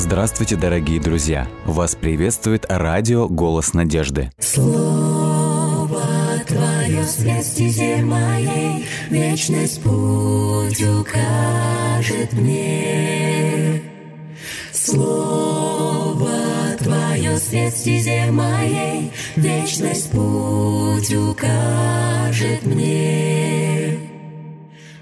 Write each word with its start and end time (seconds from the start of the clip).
Здравствуйте, 0.00 0.56
дорогие 0.56 0.98
друзья! 0.98 1.46
Вас 1.66 1.94
приветствует 1.94 2.64
радио 2.70 3.28
«Голос 3.28 3.74
надежды». 3.74 4.32
Слово 4.38 6.00
Твое 6.46 7.04
свет 7.04 7.44
стезе 7.44 7.96
моей, 7.96 8.86
Вечность 9.10 9.82
путь 9.82 10.82
укажет 10.82 12.32
мне. 12.32 13.82
Слово 14.72 16.30
Твое 16.78 17.36
свет 17.36 17.74
стезе 17.74 18.30
моей, 18.30 19.12
Вечность 19.36 20.10
путь 20.12 21.12
укажет 21.12 22.64
мне. 22.64 23.59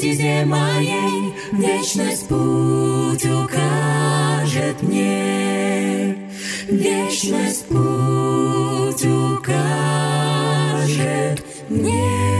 стезе 0.00 0.46
моей, 0.46 1.34
Вечность 1.52 2.26
путь 2.26 3.22
укажет 3.26 4.82
мне. 4.82 6.16
Вечность 6.68 7.66
путь 7.66 9.04
укажет 9.04 9.44
мне. 11.68 12.30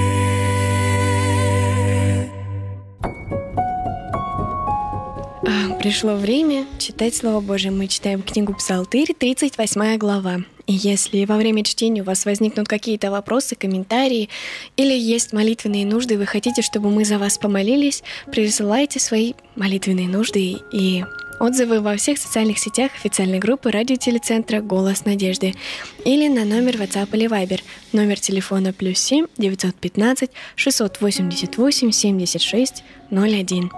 Пришло 5.80 6.14
время 6.14 6.66
читать 6.78 7.14
Слово 7.14 7.40
Божие. 7.40 7.72
Мы 7.72 7.88
читаем 7.88 8.22
книгу 8.22 8.54
Псалтырь, 8.54 9.14
38 9.18 9.98
глава. 9.98 10.40
И 10.70 10.72
если 10.72 11.24
во 11.24 11.36
время 11.36 11.64
чтения 11.64 12.02
у 12.02 12.04
вас 12.04 12.24
возникнут 12.24 12.68
какие-то 12.68 13.10
вопросы, 13.10 13.56
комментарии, 13.56 14.28
или 14.76 14.96
есть 14.96 15.32
молитвенные 15.32 15.84
нужды, 15.84 16.16
вы 16.16 16.26
хотите, 16.26 16.62
чтобы 16.62 16.90
мы 16.90 17.04
за 17.04 17.18
вас 17.18 17.38
помолились, 17.38 18.04
присылайте 18.30 19.00
свои 19.00 19.32
молитвенные 19.56 20.06
нужды 20.06 20.58
и 20.72 21.04
отзывы 21.40 21.80
во 21.80 21.96
всех 21.96 22.18
социальных 22.18 22.60
сетях 22.60 22.92
официальной 22.94 23.40
группы 23.40 23.72
радиотелецентра 23.72 24.60
«Голос 24.60 25.04
надежды» 25.04 25.56
или 26.04 26.28
на 26.28 26.44
номер 26.44 26.76
WhatsApp 26.76 27.08
или 27.14 27.28
Viber, 27.28 27.60
номер 27.92 28.20
телефона 28.20 28.72
плюс 28.72 29.00
7 29.00 29.26
915 29.38 30.30
688 30.54 31.90
76 31.90 32.84
01. 33.10 33.72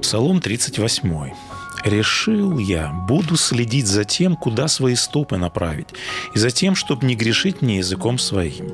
Псалом 0.00 0.40
38. 0.40 1.53
«Решил 1.84 2.58
я, 2.58 2.88
буду 2.88 3.36
следить 3.36 3.86
за 3.86 4.04
тем, 4.04 4.36
куда 4.36 4.68
свои 4.68 4.94
стопы 4.94 5.36
направить, 5.36 5.88
и 6.34 6.38
за 6.38 6.50
тем, 6.50 6.74
чтобы 6.74 7.06
не 7.06 7.14
грешить 7.14 7.60
мне 7.60 7.76
языком 7.78 8.18
своим. 8.18 8.72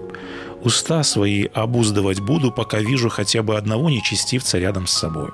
Уста 0.63 1.03
свои 1.03 1.47
обуздывать 1.47 2.21
буду, 2.21 2.53
пока 2.53 2.79
вижу 2.79 3.09
хотя 3.09 3.43
бы 3.43 3.57
одного 3.57 3.91
нечестивца 3.91 4.59
рядом 4.59 4.87
с 4.87 4.93
собой». 4.93 5.31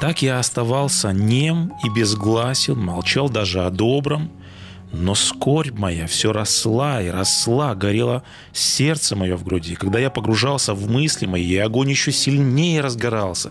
Так 0.00 0.22
я 0.22 0.38
оставался 0.38 1.12
нем 1.12 1.72
и 1.84 1.88
безгласен, 1.88 2.78
молчал 2.78 3.28
даже 3.28 3.64
о 3.64 3.70
добром, 3.70 4.30
но 4.92 5.14
скорбь 5.14 5.76
моя 5.76 6.06
все 6.06 6.32
росла 6.32 7.02
и 7.02 7.08
росла, 7.08 7.74
горело 7.74 8.22
сердце 8.52 9.16
мое 9.16 9.36
в 9.36 9.44
груди. 9.44 9.74
Когда 9.74 9.98
я 9.98 10.08
погружался 10.08 10.72
в 10.72 10.88
мысли 10.88 11.26
мои, 11.26 11.44
и 11.44 11.56
огонь 11.58 11.90
еще 11.90 12.12
сильнее 12.12 12.80
разгорался. 12.80 13.50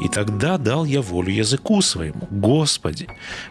И 0.00 0.08
тогда 0.08 0.56
дал 0.56 0.84
я 0.84 1.02
волю 1.02 1.30
языку 1.30 1.82
своему. 1.82 2.26
Господи, 2.30 3.06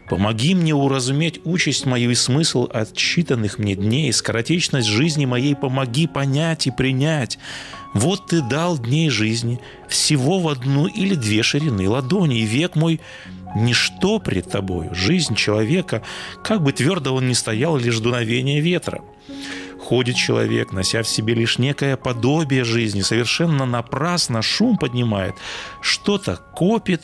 помоги 0.09 0.55
мне 0.55 0.73
уразуметь 0.73 1.39
участь 1.45 1.85
мою 1.85 2.09
и 2.11 2.15
смысл 2.15 2.67
отчитанных 2.71 3.59
мне 3.59 3.75
дней, 3.75 4.11
скоротечность 4.11 4.87
жизни 4.87 5.25
моей 5.25 5.55
помоги 5.55 6.07
понять 6.07 6.65
и 6.65 6.71
принять. 6.71 7.37
Вот 7.93 8.27
ты 8.27 8.41
дал 8.41 8.77
дней 8.77 9.09
жизни 9.09 9.59
всего 9.87 10.39
в 10.39 10.47
одну 10.47 10.87
или 10.87 11.15
две 11.15 11.43
ширины 11.43 11.87
ладони, 11.87 12.39
и 12.39 12.45
век 12.45 12.75
мой 12.75 12.99
ничто 13.55 14.19
пред 14.19 14.49
тобою. 14.49 14.93
Жизнь 14.93 15.35
человека, 15.35 16.03
как 16.43 16.63
бы 16.63 16.71
твердо 16.71 17.13
он 17.13 17.27
ни 17.27 17.33
стоял, 17.33 17.77
лишь 17.77 17.99
дуновение 17.99 18.59
ветра. 18.59 19.01
Ходит 19.89 20.17
человек, 20.17 20.71
нося 20.71 21.01
в 21.01 21.07
себе 21.07 21.33
лишь 21.33 21.57
некое 21.57 21.97
подобие 21.97 22.63
жизни, 22.63 23.01
совершенно 23.01 23.65
напрасно 23.65 24.43
шум 24.43 24.77
поднимает, 24.77 25.33
что-то 25.81 26.35
копит, 26.35 27.01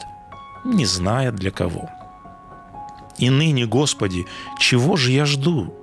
не 0.64 0.86
зная 0.86 1.32
для 1.32 1.50
кого. 1.50 1.90
И 3.18 3.32
ныне, 3.32 3.66
Господи, 3.66 4.28
чего 4.60 4.98
же 4.98 5.12
я 5.14 5.26
жду? 5.26 5.74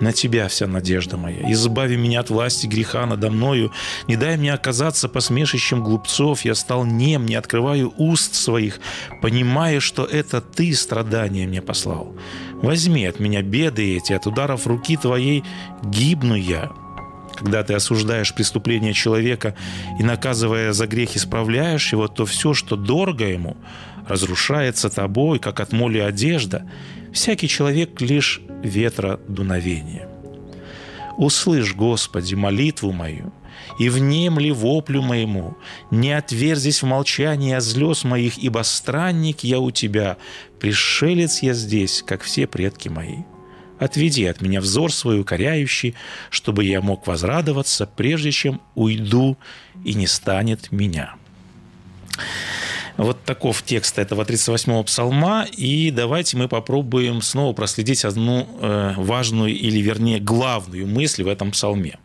На 0.00 0.12
Тебя 0.12 0.48
вся 0.48 0.66
надежда 0.66 1.16
моя. 1.16 1.50
Избави 1.52 1.96
меня 1.96 2.20
от 2.20 2.30
власти 2.30 2.66
греха 2.66 3.06
надо 3.06 3.30
мною. 3.30 3.72
Не 4.08 4.16
дай 4.16 4.36
мне 4.36 4.52
оказаться 4.52 5.08
посмешищем 5.08 5.82
глупцов. 5.82 6.42
Я 6.44 6.54
стал 6.54 6.84
нем, 6.84 7.26
не 7.26 7.34
открываю 7.34 7.92
уст 7.96 8.34
своих, 8.34 8.80
понимая, 9.22 9.80
что 9.80 10.04
это 10.04 10.40
Ты 10.40 10.74
страдания 10.74 11.46
мне 11.46 11.62
послал. 11.62 12.14
Возьми 12.62 13.06
от 13.06 13.20
меня 13.20 13.42
беды 13.42 13.96
эти, 13.96 14.12
от 14.12 14.26
ударов 14.26 14.66
руки 14.66 14.96
Твоей 14.96 15.44
гибну 15.82 16.34
я. 16.34 16.70
Когда 17.36 17.62
ты 17.62 17.74
осуждаешь 17.74 18.34
преступление 18.34 18.94
человека 18.94 19.54
и, 19.98 20.02
наказывая 20.02 20.72
за 20.72 20.86
грех, 20.86 21.16
исправляешь 21.16 21.92
его, 21.92 22.08
то 22.08 22.24
все, 22.24 22.54
что 22.54 22.76
дорого 22.76 23.26
ему, 23.26 23.58
разрушается 24.08 24.90
тобой, 24.90 25.38
как 25.38 25.60
от 25.60 25.72
моли 25.72 25.98
одежда. 25.98 26.68
Всякий 27.12 27.48
человек 27.48 28.00
лишь 28.00 28.40
ветра 28.62 29.20
дуновения. 29.28 30.08
Услышь, 31.16 31.74
Господи, 31.74 32.34
молитву 32.34 32.92
мою, 32.92 33.32
и 33.78 33.88
внемли 33.88 34.50
воплю 34.50 35.02
моему, 35.02 35.56
не 35.90 36.12
отверзись 36.12 36.82
в 36.82 36.86
молчании 36.86 37.54
о 37.54 37.60
слез 37.60 38.04
моих, 38.04 38.36
ибо 38.38 38.62
странник 38.62 39.42
я 39.42 39.58
у 39.58 39.70
тебя, 39.70 40.18
пришелец 40.60 41.42
я 41.42 41.54
здесь, 41.54 42.02
как 42.06 42.22
все 42.22 42.46
предки 42.46 42.88
мои. 42.88 43.20
Отведи 43.78 44.24
от 44.24 44.40
меня 44.40 44.60
взор 44.60 44.92
свой 44.92 45.20
укоряющий, 45.20 45.94
чтобы 46.30 46.64
я 46.64 46.80
мог 46.80 47.06
возрадоваться, 47.06 47.86
прежде 47.86 48.30
чем 48.30 48.60
уйду 48.74 49.36
и 49.84 49.94
не 49.94 50.06
станет 50.06 50.70
меня». 50.70 51.14
Вот 52.96 53.22
таков 53.24 53.62
текст 53.62 53.98
этого 53.98 54.22
38-го 54.22 54.82
псалма. 54.84 55.46
И 55.56 55.90
давайте 55.90 56.36
мы 56.36 56.48
попробуем 56.48 57.22
снова 57.22 57.52
проследить 57.52 58.04
одну 58.04 58.48
э, 58.60 58.94
важную 58.96 59.54
или, 59.54 59.80
вернее, 59.80 60.18
главную 60.18 60.86
мысль 60.86 61.22
в 61.22 61.28
этом 61.28 61.50
псалме. 61.50 61.98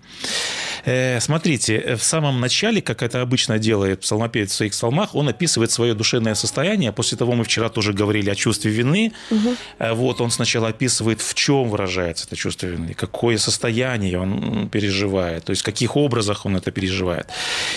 Э, 0.85 1.19
смотрите, 1.19 1.95
в 1.95 2.03
самом 2.03 2.39
начале, 2.39 2.81
как 2.81 3.03
это 3.03 3.21
обычно 3.21 3.59
делает 3.59 4.01
псалмопевец 4.01 4.51
в 4.51 4.55
своих 4.55 4.71
псалмах, 4.71 5.15
он 5.15 5.29
описывает 5.29 5.71
свое 5.71 5.93
душевное 5.93 6.35
состояние. 6.35 6.91
После 6.91 7.17
того 7.17 7.33
мы 7.33 7.43
вчера 7.43 7.69
тоже 7.69 7.93
говорили 7.93 8.29
о 8.29 8.35
чувстве 8.35 8.71
вины. 8.71 9.13
Угу. 9.29 9.95
Вот 9.95 10.21
он 10.21 10.31
сначала 10.31 10.69
описывает, 10.69 11.21
в 11.21 11.33
чем 11.33 11.69
выражается 11.69 12.25
это 12.27 12.35
чувство 12.35 12.67
вины, 12.67 12.93
какое 12.93 13.37
состояние 13.37 14.19
он 14.19 14.69
переживает, 14.69 15.45
то 15.45 15.51
есть 15.51 15.61
в 15.61 15.65
каких 15.65 15.95
образах 15.95 16.45
он 16.45 16.57
это 16.57 16.71
переживает. 16.71 17.27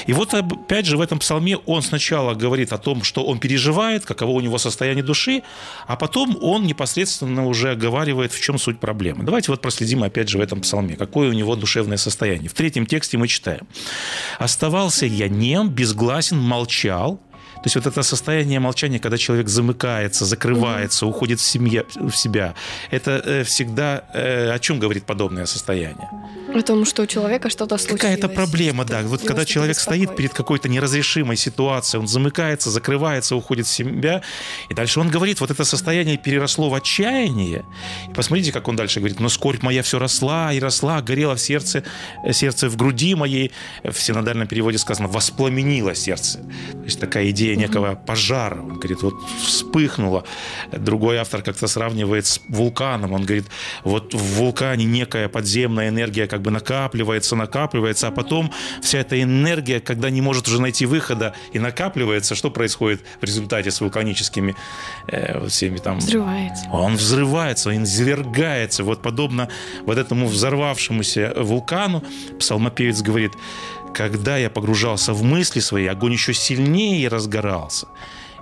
И 0.06 0.12
вот 0.12 0.35
опять 0.35 0.87
же 0.87 0.97
в 0.97 1.01
этом 1.01 1.19
псалме 1.19 1.56
он 1.56 1.83
сначала 1.83 2.35
говорит 2.35 2.73
о 2.73 2.79
том, 2.79 3.03
что 3.03 3.25
он 3.25 3.39
переживает, 3.39 4.05
каково 4.05 4.31
у 4.31 4.41
него 4.41 4.59
состояние 4.59 5.05
души, 5.05 5.43
а 5.87 5.97
потом 5.97 6.39
он 6.41 6.65
непосредственно 6.65 7.47
уже 7.47 7.73
оговаривает, 7.73 8.33
в 8.33 8.41
чем 8.41 8.59
суть 8.59 8.79
проблемы. 8.79 9.25
Давайте 9.25 9.51
вот 9.51 9.61
проследим 9.61 10.03
опять 10.03 10.29
же 10.29 10.39
в 10.39 10.41
этом 10.41 10.61
псалме, 10.61 10.97
какое 10.97 11.29
у 11.29 11.33
него 11.33 11.56
душевное 11.56 11.99
состояние. 11.99 12.49
В 12.49 12.55
третьем 12.55 12.87
тексте 12.94 13.19
мы 13.19 13.26
читаем. 13.26 13.67
«Оставался 14.38 15.06
я 15.06 15.29
нем, 15.29 15.69
безгласен, 15.69 16.38
молчал, 16.38 17.20
то 17.65 17.69
есть 17.69 17.77
вот 17.77 17.87
это 17.87 18.03
состояние 18.03 18.61
молчания, 18.61 18.99
когда 18.99 19.17
человек 19.17 19.49
замыкается, 19.49 20.27
закрывается, 20.27 21.07
уходит 21.07 21.41
в, 21.41 21.43
семье, 21.43 21.87
в 21.95 22.13
себя, 22.13 22.55
это 22.91 23.23
э, 23.25 23.43
всегда 23.45 24.05
э, 24.13 24.51
о 24.51 24.59
чем 24.59 24.79
говорит 24.79 25.07
подобное 25.07 25.47
состояние? 25.47 26.11
О 26.55 26.61
том, 26.61 26.85
что 26.85 27.03
у 27.05 27.07
человека 27.07 27.49
что-то 27.49 27.79
случилось. 27.79 28.03
Какая-то 28.03 28.29
проблема, 28.29 28.85
да. 28.85 29.01
Вот 29.01 29.23
когда 29.23 29.47
человек 29.47 29.79
стоит 29.79 30.15
перед 30.15 30.35
какой-то 30.35 30.69
неразрешимой 30.69 31.39
ситуацией, 31.39 32.03
он 32.03 32.07
замыкается, 32.07 32.71
закрывается, 32.71 33.35
уходит 33.35 33.67
в 33.67 33.71
себя, 33.71 34.21
и 34.69 34.75
дальше 34.75 35.01
он 35.01 35.09
говорит, 35.09 35.41
вот 35.41 35.51
это 35.51 35.65
состояние 35.65 36.19
переросло 36.19 36.69
в 36.69 36.75
отчаяние. 36.75 37.65
И 38.11 38.13
посмотрите, 38.13 38.53
как 38.53 38.69
он 38.69 38.77
дальше 38.77 39.01
говорит, 39.01 39.21
но 39.21 39.31
скорбь 39.31 39.63
моя 39.63 39.83
все 39.83 39.99
росла 39.99 40.53
и 40.53 40.61
росла, 40.61 41.01
горела 41.01 41.35
в 41.35 41.41
сердце, 41.41 41.83
сердце 42.31 42.69
в 42.69 42.77
груди 42.77 43.15
моей. 43.15 43.53
В 43.83 43.99
синодальном 43.99 44.47
переводе 44.47 44.77
сказано, 44.77 45.09
воспламенило 45.09 45.95
сердце. 45.95 46.41
То 46.73 46.85
есть 46.85 47.01
такая 47.01 47.31
идея 47.31 47.54
некого 47.56 47.95
пожара. 47.95 48.61
Он 48.61 48.79
говорит, 48.79 49.03
вот 49.03 49.15
вспыхнуло. 49.43 50.25
Другой 50.73 51.19
автор 51.19 51.43
как-то 51.43 51.67
сравнивает 51.67 52.27
с 52.27 52.41
вулканом. 52.49 53.12
Он 53.12 53.25
говорит, 53.25 53.47
вот 53.85 54.15
в 54.15 54.39
вулкане 54.39 54.85
некая 54.85 55.29
подземная 55.29 55.89
энергия 55.89 56.27
как 56.27 56.43
бы 56.43 56.51
накапливается, 56.51 57.37
накапливается, 57.37 58.09
а 58.09 58.11
потом 58.11 58.53
вся 58.83 58.99
эта 58.99 59.21
энергия, 59.21 59.81
когда 59.81 60.11
не 60.11 60.21
может 60.21 60.49
уже 60.49 60.61
найти 60.61 60.87
выхода 60.87 61.35
и 61.53 61.59
накапливается, 61.59 62.35
что 62.35 62.51
происходит 62.51 63.03
в 63.21 63.25
результате 63.25 63.71
с 63.71 63.81
вулканическими 63.81 64.55
э, 65.09 65.47
всеми 65.49 65.79
там... 65.79 65.99
Взрывается. 65.99 66.69
Он 66.73 66.97
взрывается, 66.97 67.71
он 67.71 67.85
извергается. 67.85 68.85
Вот 68.85 69.03
подобно 69.03 69.49
вот 69.87 69.99
этому 69.99 70.27
взорвавшемуся 70.27 71.35
вулкану 71.37 72.03
псалмопевец 72.39 73.03
говорит, 73.03 73.33
когда 73.94 74.37
я 74.37 74.50
погружался 74.50 75.12
в 75.12 75.23
мысли 75.23 75.61
свои, 75.61 75.87
огонь 75.87 76.12
еще 76.12 76.35
сильнее 76.35 77.08
разгорался. 77.08 77.87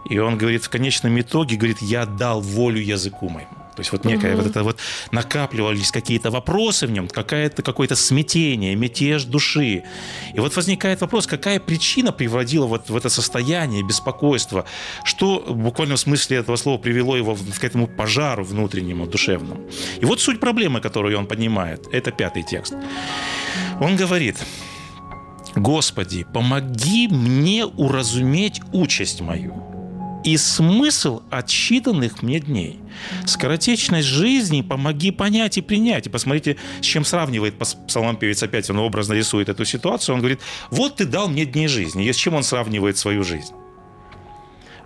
И 0.04 0.18
он 0.18 0.36
говорит, 0.36 0.64
в 0.64 0.68
конечном 0.68 1.20
итоге, 1.20 1.56
говорит, 1.56 1.80
я 1.80 2.06
дал 2.06 2.40
волю 2.40 2.80
языку 2.80 3.28
моему. 3.28 3.50
То 3.74 3.80
есть 3.80 3.92
вот 3.92 4.04
некое 4.04 4.34
угу. 4.34 4.42
вот 4.42 4.50
это 4.50 4.62
вот 4.64 4.78
накапливались 5.12 5.90
какие-то 5.90 6.30
вопросы 6.30 6.86
в 6.86 6.90
нем, 6.90 7.08
какое-то 7.08 7.62
какое-то 7.62 7.96
смятение, 7.96 8.74
мятеж 8.74 9.24
души. 9.24 9.84
И 10.34 10.40
вот 10.40 10.54
возникает 10.56 11.00
вопрос, 11.00 11.26
какая 11.26 11.58
причина 11.58 12.12
приводила 12.12 12.66
вот 12.66 12.90
в 12.90 12.96
это 12.96 13.08
состояние 13.08 13.82
беспокойства, 13.82 14.66
что 15.04 15.42
в 15.46 15.56
буквальном 15.56 15.96
смысле 15.96 16.38
этого 16.38 16.56
слова 16.56 16.78
привело 16.78 17.16
его 17.16 17.34
к 17.34 17.64
этому 17.64 17.86
пожару 17.86 18.44
внутреннему, 18.44 19.06
душевному. 19.06 19.62
И 20.00 20.04
вот 20.04 20.20
суть 20.20 20.40
проблемы, 20.40 20.80
которую 20.80 21.18
он 21.18 21.26
поднимает, 21.26 21.86
это 21.92 22.10
пятый 22.10 22.42
текст. 22.42 22.74
Он 23.80 23.96
говорит, 23.96 24.36
Господи, 25.54 26.24
помоги 26.32 27.08
мне 27.08 27.66
уразуметь 27.66 28.60
участь 28.72 29.20
мою 29.20 29.72
и 30.24 30.36
смысл 30.36 31.22
отсчитанных 31.30 32.22
мне 32.22 32.40
дней. 32.40 32.78
Скоротечность 33.26 34.06
жизни 34.06 34.62
помоги 34.62 35.10
понять 35.10 35.58
и 35.58 35.62
принять. 35.62 36.06
И 36.06 36.10
посмотрите, 36.10 36.56
с 36.80 36.84
чем 36.84 37.04
сравнивает 37.04 37.54
псалмопевец 37.58 38.42
опять, 38.42 38.70
он 38.70 38.78
образно 38.78 39.14
рисует 39.14 39.48
эту 39.48 39.64
ситуацию. 39.64 40.14
Он 40.14 40.20
говорит, 40.20 40.40
вот 40.70 40.96
ты 40.96 41.04
дал 41.04 41.28
мне 41.28 41.44
дней 41.44 41.68
жизни. 41.68 42.06
И 42.06 42.12
с 42.12 42.16
чем 42.16 42.34
он 42.34 42.42
сравнивает 42.42 42.98
свою 42.98 43.24
жизнь? 43.24 43.52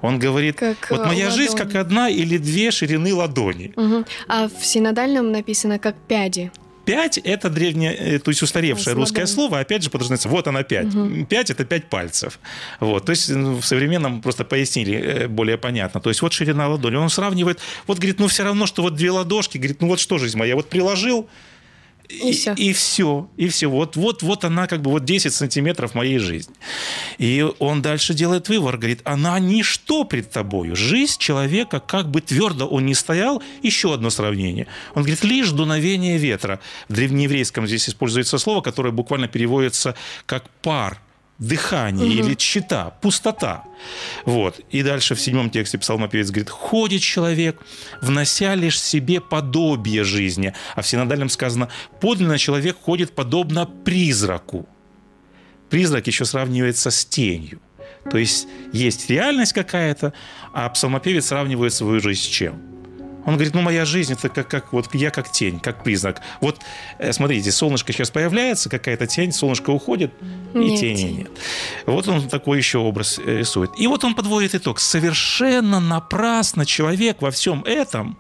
Он 0.03 0.19
говорит, 0.19 0.57
как 0.57 0.91
вот 0.91 1.07
моя 1.07 1.27
ладонь. 1.27 1.37
жизнь 1.37 1.57
как 1.57 1.75
одна 1.75 2.09
или 2.09 2.37
две 2.39 2.71
ширины 2.71 3.15
ладони. 3.15 3.73
Угу. 3.77 4.05
А 4.29 4.49
в 4.49 4.65
синодальном 4.65 5.33
написано 5.33 5.79
как 5.79 5.97
пяди. 5.97 6.53
Пять– 6.87 7.19
это 7.25 7.51
древнее, 7.51 7.95
э, 7.95 8.19
то 8.21 8.31
есть 8.31 8.41
устаревшее 8.43 8.85
Слабо. 8.85 9.01
русское 9.01 9.27
слово, 9.27 9.59
опять 9.59 9.83
же 9.83 9.91
подразумевается, 9.91 10.29
вот 10.29 10.47
она 10.47 10.63
пять. 10.63 10.95
Угу. 10.95 11.27
Пять– 11.27 11.51
это 11.51 11.65
пять 11.65 11.91
пальцев. 11.91 12.39
Вот, 12.79 13.05
то 13.05 13.11
есть 13.11 13.29
ну, 13.29 13.57
в 13.57 13.67
современном 13.67 14.23
просто 14.23 14.45
пояснили 14.45 14.95
э, 14.95 15.29
более 15.29 15.59
понятно. 15.59 16.01
То 16.01 16.11
есть 16.11 16.23
вот 16.23 16.33
ширина 16.33 16.69
ладони. 16.69 16.95
Он 16.95 17.11
сравнивает, 17.11 17.59
вот 17.89 17.99
говорит, 17.99 18.21
ну 18.21 18.29
все 18.29 18.45
равно, 18.45 18.67
что 18.67 18.83
вот 18.83 18.95
две 18.95 19.11
ладошки, 19.11 19.59
говорит, 19.59 19.83
ну 19.83 19.89
вот 19.89 19.99
что 19.99 20.19
жизнь 20.19 20.39
моя, 20.39 20.55
вот 20.55 20.69
приложил, 20.71 21.29
и, 22.09 22.31
и 22.31 22.33
все. 22.33 22.55
И 22.55 22.73
все. 22.73 23.29
И 23.37 23.49
все. 23.49 23.69
Вот, 23.69 23.97
вот, 23.97 24.23
вот 24.23 24.45
она 24.45 24.67
как 24.67 24.83
бы 24.83 24.91
вот 24.91 25.05
10 25.05 25.33
сантиметров 25.33 25.95
моей 25.95 26.19
жизни. 26.19 26.55
И 27.19 27.47
он 27.59 27.83
дальше 27.83 28.15
делает 28.15 28.49
вывод, 28.49 28.77
говорит, 28.77 29.01
она 29.05 29.39
ничто 29.39 30.05
пред 30.05 30.31
тобою. 30.31 30.77
Жизнь 30.77 31.19
человека, 31.19 31.81
как 31.81 32.11
бы 32.11 32.21
твердо 32.21 32.67
он 32.67 32.87
не 32.87 32.95
стоял, 32.95 33.43
еще 33.63 33.95
одно 33.95 34.11
сравнение. 34.11 34.67
Он 34.95 35.03
говорит, 35.03 35.25
лишь 35.25 35.51
дуновение 35.51 36.19
ветра. 36.19 36.61
В 36.89 36.95
древнееврейском 36.95 37.67
здесь 37.67 37.89
используется 37.89 38.39
слово, 38.39 38.61
которое 38.61 38.91
буквально 38.91 39.29
переводится 39.29 39.95
как 40.27 40.49
пар 40.63 41.01
дыхание 41.39 42.07
угу. 42.07 42.29
или 42.29 42.35
чита, 42.35 42.91
пустота. 43.01 43.65
Вот. 44.25 44.61
И 44.71 44.83
дальше 44.83 45.15
в 45.15 45.21
седьмом 45.21 45.51
тексте 45.51 45.79
псалмопевец 45.79 46.31
говорит, 46.31 46.51
ходит 46.51 47.03
человек, 47.03 47.61
внося 48.01 48.55
лишь 48.55 48.81
себе 48.81 49.21
подобие 49.21 50.05
жизни. 50.05 50.55
А 50.75 50.83
в 50.83 50.87
синодальном 50.87 51.29
сказано, 51.29 51.69
подлинно 52.01 52.39
человек 52.39 52.77
ходит 52.81 53.13
подобно 53.13 53.67
призраку. 53.67 54.67
Призрак 55.71 56.07
еще 56.07 56.25
сравнивается 56.25 56.91
с 56.91 57.05
тенью. 57.05 57.61
То 58.11 58.19
есть 58.19 58.47
есть 58.73 59.11
реальность 59.11 59.53
какая-то, 59.53 60.13
а 60.53 60.69
псалмопевец 60.69 61.27
сравнивает 61.27 61.73
свою 61.73 62.01
жизнь 62.01 62.23
с 62.23 62.27
чем? 62.27 62.76
Он 63.27 63.35
говорит, 63.35 63.55
ну 63.55 63.61
моя 63.61 63.85
жизнь 63.85 64.13
это 64.13 64.29
как, 64.29 64.49
как 64.49 64.73
вот 64.73 64.95
я 64.95 65.11
как 65.11 65.31
тень, 65.31 65.59
как 65.59 65.83
признак. 65.83 66.23
Вот 66.41 66.61
э, 66.99 67.13
смотрите, 67.13 67.51
солнышко 67.51 67.93
сейчас 67.93 68.11
появляется, 68.11 68.71
какая-то 68.71 69.09
тень, 69.09 69.33
солнышко 69.33 69.71
уходит, 69.71 70.13
и 70.55 70.59
нет. 70.59 70.81
тени 70.81 71.03
нет. 71.03 71.31
Вот 71.87 72.07
он 72.07 72.29
такой 72.29 72.59
еще 72.59 72.79
образ 72.79 73.19
э, 73.19 73.39
рисует. 73.39 73.73
И 73.77 73.89
вот 73.89 74.05
он 74.05 74.15
подводит 74.15 74.55
итог. 74.55 74.79
Совершенно 74.79 75.81
напрасно 75.81 76.65
человек 76.65 77.21
во 77.21 77.33
всем 77.33 77.63
этом 77.65 78.17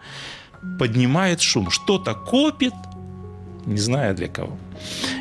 поднимает 0.79 1.41
шум, 1.41 1.71
что-то 1.71 2.15
копит, 2.15 2.75
не 3.65 3.79
знаю 3.79 4.15
для 4.17 4.27
кого. 4.27 4.59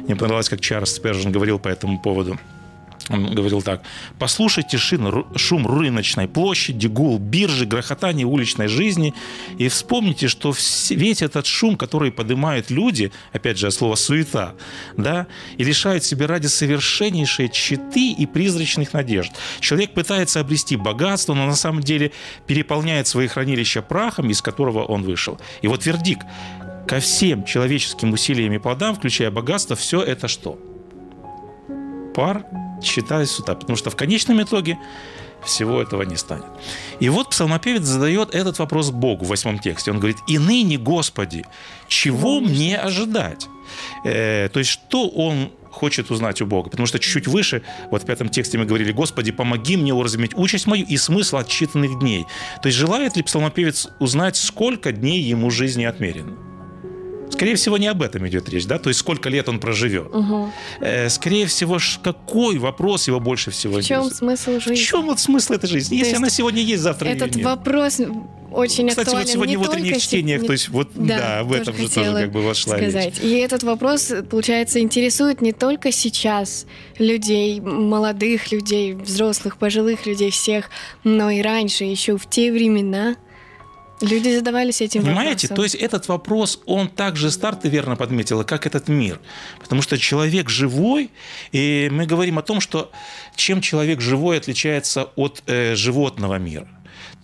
Мне 0.02 0.16
понравилось, 0.16 0.50
как 0.50 0.62
Чарльз 0.62 0.96
Спержин 0.96 1.32
говорил 1.32 1.60
по 1.60 1.68
этому 1.68 2.02
поводу– 2.02 2.40
он 3.10 3.36
говорил 3.36 3.62
так. 3.62 3.84
«Послушайте 4.18 4.78
шум 4.78 5.68
рыночной 5.68 6.28
площади, 6.28 6.88
гул 6.88 7.20
биржи, 7.20 7.66
грохотание 7.66 8.26
уличной 8.26 8.68
жизни 8.68 9.14
и 9.60 9.68
вспомните, 9.68 10.28
что 10.28 10.54
весь 10.90 11.22
этот 11.22 11.46
шум, 11.46 11.78
который 11.78 12.12
поднимают 12.12 12.72
люди, 12.72 13.12
опять 13.32 13.60
же, 13.60 13.70
слово 13.70 13.96
«суета», 13.96 14.56
да, 14.98 15.28
и 15.58 15.64
лишают 15.64 16.04
себя 16.04 16.26
ради 16.28 16.48
совершеннейшей 16.48 17.50
читы 17.50 18.12
и 18.12 18.26
призрачных 18.26 18.94
надежд. 18.94 19.32
Человек 19.60 19.94
пытается 19.94 20.40
обрести 20.40 20.76
богатство, 20.76 21.36
но 21.36 21.46
на 21.46 21.56
самом 21.56 21.82
деле 21.82 22.12
переполняет 22.48 23.08
свои 23.08 23.28
хранилища 23.28 23.84
прахом, 23.84 24.32
из 24.32 24.42
которого 24.42 24.84
он 24.84 25.04
вышел. 25.04 25.40
И 25.62 25.68
вот 25.68 25.86
вердикт. 25.86 26.26
Ко 26.88 27.00
всем 27.00 27.46
человеческим 27.46 28.14
усилиям 28.14 28.54
и 28.54 28.60
плодам, 28.60 28.96
включая 28.96 29.32
богатство, 29.32 29.76
все 29.76 30.02
это 30.02 30.28
что? 30.28 30.60
Пар 32.14 32.46
считались 32.86 33.32
сюда, 33.32 33.56
потому 33.56 33.76
что 33.76 33.90
в 33.90 33.96
конечном 33.96 34.42
итоге 34.42 34.78
всего 35.44 35.82
этого 35.82 36.02
не 36.04 36.16
станет. 36.16 36.46
И 37.00 37.10
вот 37.10 37.30
псалмопевец 37.30 37.84
задает 37.84 38.34
этот 38.34 38.60
вопрос 38.60 38.92
Богу 38.92 39.26
в 39.26 39.30
восьмом 39.30 39.60
тексте. 39.60 39.92
Он 39.92 40.00
говорит, 40.00 40.18
«И 40.28 40.38
ныне, 40.40 40.78
Господи, 40.78 41.46
чего 41.88 42.40
мне 42.40 42.78
ожидать?» 42.78 43.48
э, 44.04 44.50
То 44.50 44.60
есть, 44.60 44.72
что 44.72 45.08
он 45.08 45.52
хочет 45.76 46.10
узнать 46.10 46.42
у 46.42 46.46
Бога. 46.46 46.70
Потому 46.70 46.88
что 46.88 47.00
чуть-чуть 47.00 47.28
выше, 47.28 47.62
вот 47.92 48.04
в 48.04 48.06
пятом 48.06 48.30
тексте 48.30 48.58
мы 48.58 48.66
говорили, 48.66 48.92
«Господи, 48.92 49.32
помоги 49.32 49.78
мне 49.78 49.94
уразуметь 49.94 50.32
участь 50.36 50.68
мою 50.68 50.86
и 50.86 50.98
смысл 50.98 51.38
отчитанных 51.38 52.00
дней». 52.00 52.26
То 52.62 52.68
есть 52.68 52.78
желает 52.78 53.18
ли 53.18 53.24
псалмопевец 53.24 53.90
узнать, 54.00 54.38
сколько 54.38 54.92
дней 54.92 55.22
ему 55.22 55.52
жизни 55.52 55.84
отмерено? 55.84 56.45
Скорее 57.32 57.56
всего, 57.56 57.78
не 57.78 57.88
об 57.88 58.02
этом 58.02 58.28
идет 58.28 58.48
речь, 58.50 58.66
да, 58.66 58.78
то 58.80 58.90
есть 58.90 59.00
сколько 59.00 59.30
лет 59.30 59.50
он 59.50 59.60
проживет. 59.60 60.14
Угу. 60.14 60.52
Скорее 61.10 61.48
всего, 61.48 61.80
какой 62.04 62.58
вопрос 62.58 63.08
его 63.08 63.20
больше 63.20 63.52
всего 63.52 63.80
В 63.80 63.84
чем 63.84 64.04
интересует? 64.06 64.16
смысл 64.18 64.60
жизни? 64.60 64.76
В 64.84 64.88
чем 64.88 65.06
вот 65.06 65.20
смысл 65.20 65.54
этой 65.54 65.68
жизни? 65.68 65.98
То 65.98 66.04
Если 66.06 66.16
она 66.16 66.30
сегодня 66.30 66.62
есть, 66.62 66.84
завтра 66.84 67.08
Этот 67.10 67.36
вопрос 67.38 68.00
очень 68.52 68.88
Кстати, 68.88 69.08
актуален 69.08 69.26
вот 69.26 69.34
сегодня 69.34 69.52
не 69.52 69.58
в 69.58 69.62
утренних 69.62 69.98
чтениях, 70.02 70.42
не- 70.42 70.48
то 70.48 70.54
есть 70.54 70.70
вот, 70.70 70.90
да, 70.96 71.44
в 71.44 71.52
этом 71.52 71.76
же 71.76 71.90
тоже 71.90 72.14
как 72.14 72.32
бы 72.32 72.42
вот 72.42 72.56
шла 72.56 72.78
речь. 72.78 72.90
сказать. 72.92 73.20
И 73.22 73.32
этот 73.38 73.64
вопрос, 73.64 74.14
получается, 74.30 74.80
интересует 74.80 75.42
не 75.42 75.52
только 75.52 75.92
сейчас 75.92 76.66
людей, 76.98 77.60
молодых 77.60 78.52
людей, 78.54 78.94
взрослых, 78.94 79.58
пожилых 79.58 80.06
людей 80.06 80.32
всех, 80.32 80.70
но 81.04 81.30
и 81.30 81.42
раньше, 81.42 81.84
еще 81.84 82.18
в 82.18 82.30
те 82.30 82.52
времена 82.52 83.18
люди 84.02 84.36
задавались 84.36 84.82
этим 84.82 85.04
Понимаете, 85.04 85.48
вопросом. 85.48 85.56
то 85.56 85.64
есть 85.64 85.76
этот 85.76 86.08
вопрос, 86.08 86.60
он 86.66 86.88
так 86.88 87.16
же 87.16 87.32
стар, 87.32 87.56
ты 87.56 87.70
верно 87.70 87.96
подметила, 87.96 88.44
как 88.44 88.66
этот 88.66 88.88
мир. 88.88 89.20
Потому 89.62 89.82
что 89.82 89.98
человек 89.98 90.50
живой, 90.50 91.12
и 91.52 91.90
мы 91.92 92.06
говорим 92.06 92.38
о 92.38 92.42
том, 92.42 92.60
что 92.62 92.92
чем 93.36 93.62
человек 93.62 94.02
живой 94.02 94.38
отличается 94.38 95.10
от 95.16 95.44
э, 95.48 95.76
животного 95.76 96.36
мира. 96.36 96.68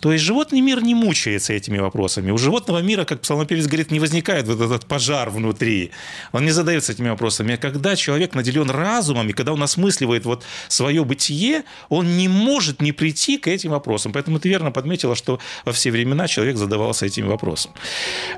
То 0.02 0.12
есть 0.12 0.24
животный 0.24 0.62
мир 0.62 0.84
не 0.84 0.96
мучается 0.96 1.54
этими 1.54 1.78
вопросами. 1.78 2.32
У 2.32 2.38
животного 2.38 2.80
мира, 2.80 3.06
как 3.06 3.22
псалмопевец 3.22 3.68
говорит, 3.68 3.92
не 3.92 4.00
возникает 4.00 4.48
вот 4.48 4.60
этот 4.60 4.88
пожар 4.88 5.30
внутри. 5.30 5.92
Он 6.32 6.44
не 6.44 6.52
задается 6.52 6.92
этими 6.92 7.10
вопросами. 7.10 7.54
А 7.54 7.58
когда 7.58 7.96
человек 7.96 8.34
наделен 8.34 8.70
разумом, 8.70 9.30
и 9.30 9.34
когда 9.34 9.54
он 9.54 9.62
осмысливает 9.62 10.26
вот 10.26 10.44
свое 10.68 11.04
бытие, 11.04 11.64
он 11.90 12.18
не 12.18 12.28
может 12.28 12.82
не 12.82 12.92
прийти 12.92 13.38
к 13.38 13.48
этим 13.48 13.72
вопросам. 13.72 14.12
Поэтому 14.12 14.40
ты 14.40 14.50
верно 14.50 14.72
подметила, 14.72 15.16
что 15.16 15.40
во 15.66 15.72
все 15.72 15.92
времена 15.92 16.28
человек 16.28 16.58
задавался 16.58 17.06
этим 17.06 17.28
вопросом. 17.28 17.72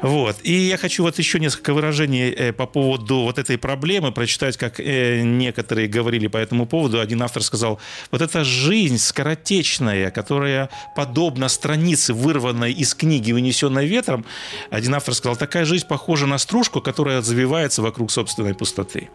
Вот. 0.02 0.36
И 0.44 0.54
я 0.54 0.78
хочу 0.78 1.04
вот 1.04 1.18
еще 1.18 1.40
несколько 1.40 1.74
выражений 1.74 2.30
э, 2.30 2.54
по 2.54 2.66
поводу 2.66 3.22
вот 3.22 3.40
этой 3.40 3.58
проблемы 3.58 4.12
прочитать, 4.12 4.58
как 4.58 4.80
э, 4.80 5.22
некоторые 5.22 5.88
говорили 5.88 6.28
по 6.28 6.38
этому 6.38 6.66
поводу. 6.66 7.00
Один 7.00 7.22
автор 7.24 7.42
сказал, 7.42 7.80
вот 8.12 8.22
эта 8.22 8.44
жизнь 8.44 8.98
скоротечная, 8.98 10.12
которая 10.12 10.70
подобна 10.96 11.33
странице, 11.48 12.14
вырванной 12.14 12.72
из 12.72 12.94
книги, 12.96 13.32
унесенной 13.32 13.86
ветром, 13.88 14.26
один 14.70 14.96
автор 14.96 15.14
сказал, 15.14 15.36
такая 15.36 15.66
жизнь 15.66 15.88
похожа 15.88 16.26
на 16.26 16.38
стружку, 16.38 16.82
которая 16.82 17.22
завивается 17.22 17.82
вокруг 17.82 18.12
собственной 18.12 18.54
пустоты. 18.54 19.10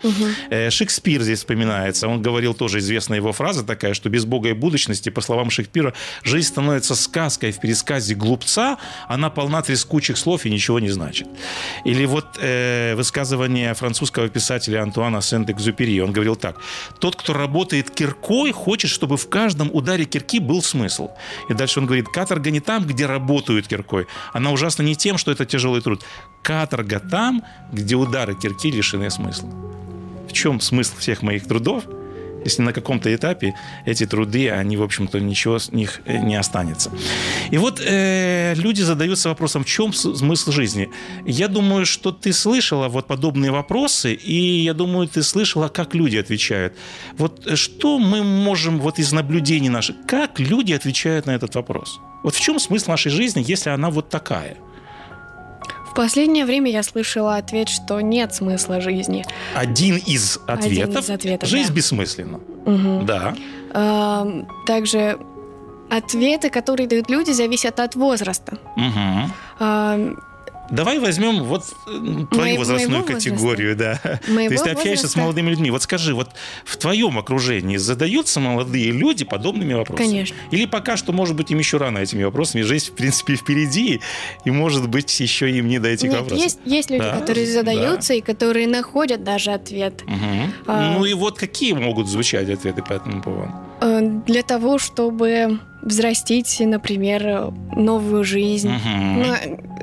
Э, 0.51 0.71
Шекспир 0.71 1.23
здесь 1.23 1.39
вспоминается. 1.39 2.09
Он 2.09 2.23
говорил 2.23 2.55
тоже 2.55 2.79
известная 2.79 3.17
его 3.19 3.33
фраза 3.33 3.65
такая, 3.65 3.95
что 3.95 4.09
без 4.09 4.25
Бога 4.25 4.51
и 4.51 4.53
будущности, 4.53 5.11
по 5.11 5.21
словам 5.21 5.51
Шекспира, 5.51 5.95
жизнь 6.23 6.49
становится 6.49 6.95
сказкой 6.95 7.53
в 7.53 7.61
пересказе 7.61 8.15
глупца, 8.15 8.79
она 9.09 9.31
полна 9.31 9.63
трескучих 9.63 10.19
слов 10.19 10.47
и 10.47 10.51
ничего 10.51 10.81
не 10.81 10.91
значит. 10.91 11.29
Или 11.85 12.05
вот 12.07 12.39
э, 12.41 12.95
высказывание 12.97 13.75
французского 13.75 14.29
писателя 14.29 14.83
Антуана 14.83 15.21
Сент-Экзюпери. 15.21 16.01
Он 16.01 16.13
говорил 16.13 16.37
так. 16.37 16.57
«Тот, 17.01 17.17
кто 17.17 17.33
работает 17.33 17.91
киркой, 17.91 18.53
хочет, 18.53 18.91
чтобы 18.91 19.17
в 19.17 19.29
каждом 19.29 19.71
ударе 19.73 20.05
кирки 20.05 20.41
был 20.41 20.63
смысл». 20.63 21.11
И 21.49 21.55
дальше 21.55 21.81
он 21.81 21.87
говорит, 21.87 22.08
каторга 22.09 22.51
не 22.51 22.61
там, 22.61 22.85
где 22.85 23.07
работают 23.07 23.67
киркой. 23.67 24.07
Она 24.33 24.51
ужасна 24.51 24.83
не 24.83 24.97
тем, 24.97 25.19
что 25.19 25.31
это 25.31 25.45
тяжелый 25.45 25.81
труд. 25.81 26.05
Каторга 26.43 27.01
там, 27.01 27.45
где 27.73 27.95
удары 27.97 28.35
кирки 28.35 28.71
лишены 28.71 29.11
смысла. 29.11 29.51
В 30.29 30.33
чем 30.33 30.61
смысл 30.61 30.97
всех 30.99 31.23
моих 31.23 31.47
трудов, 31.47 31.85
если 32.49 32.63
на 32.63 32.73
каком-то 32.73 33.15
этапе 33.15 33.55
эти 33.87 34.07
труды, 34.07 34.51
они, 34.51 34.77
в 34.77 34.83
общем-то, 34.83 35.21
ничего 35.21 35.59
с 35.59 35.73
них 35.73 36.01
э, 36.07 36.19
не 36.19 36.37
останется. 36.37 36.91
И 37.53 37.59
вот 37.59 37.81
э, 37.85 38.55
люди 38.57 38.83
задаются 38.83 39.29
вопросом, 39.29 39.63
в 39.63 39.67
чем 39.67 39.93
смысл 39.93 40.51
жизни? 40.53 40.89
Я 41.27 41.49
думаю, 41.49 41.87
что 41.87 42.11
ты 42.11 42.33
слышала 42.33 42.89
вот 42.89 43.07
подобные 43.07 43.51
вопросы, 43.51 44.15
и 44.15 44.63
я 44.65 44.75
думаю, 44.75 45.07
ты 45.07 45.23
слышала, 45.23 45.69
как 45.69 45.95
люди 45.95 46.17
отвечают. 46.17 46.73
Вот 47.19 47.47
э, 47.47 47.57
что 47.57 47.99
мы 47.99 48.23
можем 48.23 48.81
вот 48.81 48.99
из 48.99 49.13
наблюдений 49.13 49.71
наших, 49.71 49.97
как 50.07 50.41
люди 50.41 50.73
отвечают 50.73 51.27
на 51.27 51.35
этот 51.35 51.55
вопрос? 51.55 52.01
Вот 52.25 52.35
в 52.35 52.41
чем 52.41 52.59
смысл 52.59 52.91
нашей 52.91 53.11
жизни, 53.13 53.45
если 53.47 53.71
она 53.71 53.91
вот 53.91 54.09
такая? 54.09 54.57
В 55.99 56.01
последнее 56.01 56.45
время 56.45 56.71
я 56.71 56.85
слышала 56.85 57.39
ответ, 57.39 57.69
что 57.69 58.01
нет 58.01 58.33
смысла 58.33 58.81
жизни. 58.81 59.25
Один 59.53 59.97
из 59.97 60.39
ответов, 60.47 61.03
из 61.03 61.11
ответов, 61.11 61.49
жизнь 61.49 61.71
да. 61.71 61.75
бессмысленна. 61.75 62.39
Мгм. 62.67 63.05
Да. 63.05 63.35
Ам, 63.75 64.47
Также 64.65 65.19
ответы, 65.91 66.51
которые 66.51 66.87
дают 66.87 67.11
люди, 67.11 67.33
зависят 67.33 67.81
от 67.81 67.97
возраста. 67.97 68.59
Мгм. 68.77 69.33
Ам, 69.59 70.21
Давай 70.71 70.99
возьмем 70.99 71.45
вот 71.45 71.65
твою 71.87 72.31
Моего- 72.31 72.59
возрастную 72.59 72.91
моего 73.01 73.05
категорию, 73.15 73.75
да. 73.77 74.01
Моего 74.29 74.49
То 74.49 74.53
есть 74.55 74.65
ты 74.65 74.71
общаешься 74.71 74.97
с 75.01 75.03
возраста? 75.03 75.21
молодыми 75.21 75.51
людьми. 75.51 75.71
Вот 75.71 75.83
скажи, 75.83 76.15
вот 76.15 76.29
в 76.65 76.77
твоем 76.77 77.19
окружении 77.19 77.77
задаются 77.79 78.39
молодые 78.41 78.91
люди 78.93 79.25
подобными 79.25 79.73
вопросами? 79.75 80.07
Конечно. 80.07 80.37
Или 80.51 80.67
пока 80.67 80.97
что, 80.97 81.13
может 81.13 81.37
быть, 81.37 81.51
им 81.51 81.59
еще 81.59 81.79
рано 81.79 81.99
этими 81.99 82.23
вопросами? 82.25 82.63
Жизнь, 82.63 82.91
в 82.93 82.95
принципе, 82.95 83.35
впереди, 83.37 84.01
и, 84.45 84.51
может 84.51 84.89
быть, 84.89 85.19
еще 85.21 85.51
им 85.51 85.69
не 85.69 85.79
до 85.79 85.89
этих 85.89 86.11
Нет, 86.11 86.21
вопросов. 86.21 86.45
есть, 86.45 86.59
есть 86.65 86.91
люди, 86.91 87.03
Да, 87.03 87.19
которые 87.19 87.47
да. 87.47 87.53
задаются 87.53 88.15
и 88.15 88.21
которые 88.21 88.67
находят 88.67 89.25
даже 89.25 89.53
ответ. 89.53 90.03
Мгм. 90.07 90.53
А. 90.67 90.93
Ну 90.93 91.05
и 91.05 91.15
вот 91.15 91.39
какие 91.39 91.73
могут 91.73 92.09
звучать 92.09 92.49
ответы 92.51 92.83
по 92.83 92.93
этому 92.93 93.23
поводу? 93.23 93.53
Э, 93.81 94.01
Для 94.27 94.43
того, 94.43 94.79
чтобы 94.79 95.59
взрастить, 95.89 96.61
например, 96.61 97.53
новую 97.75 98.25
жизнь. 98.25 98.69
Мгм. 98.71 99.23
Ну, 99.23 99.35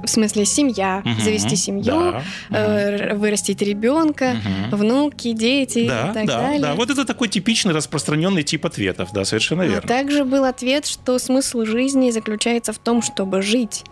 в 0.04 0.08
смысле, 0.08 0.46
семья, 0.46 1.02
Мгм. 1.04 1.20
завести 1.20 1.56
семью, 1.56 2.14
Да. 2.50 2.58
э, 2.58 3.16
вырастить 3.16 3.62
ребенка, 3.62 4.36
Мгм. 4.36 4.78
внуки, 4.78 5.32
дети 5.34 5.88
Да, 5.88 6.12
и 6.12 6.14
так 6.14 6.26
да, 6.28 6.42
далее. 6.42 6.62
да. 6.62 6.76
Вот 6.76 6.90
это 6.90 7.06
такой 7.06 7.28
типичный 7.28 7.74
распространенный 7.74 8.44
тип 8.44 8.66
ответов, 8.66 9.10
да, 9.14 9.26
совершенно 9.26 9.64
А 9.64 9.68
верно. 9.68 9.88
также 9.88 10.24
был 10.26 10.44
ответ, 10.46 10.86
что 10.86 11.18
смысл 11.20 11.66
жизни 11.66 12.12
заключается 12.12 12.72
в 12.72 12.78
том, 12.78 13.02
чтобы 13.02 13.42
жить. 13.42 13.84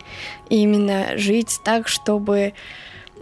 И 0.50 0.56
именно 0.62 1.16
жить 1.18 1.58
так, 1.64 1.88
чтобы 1.88 2.52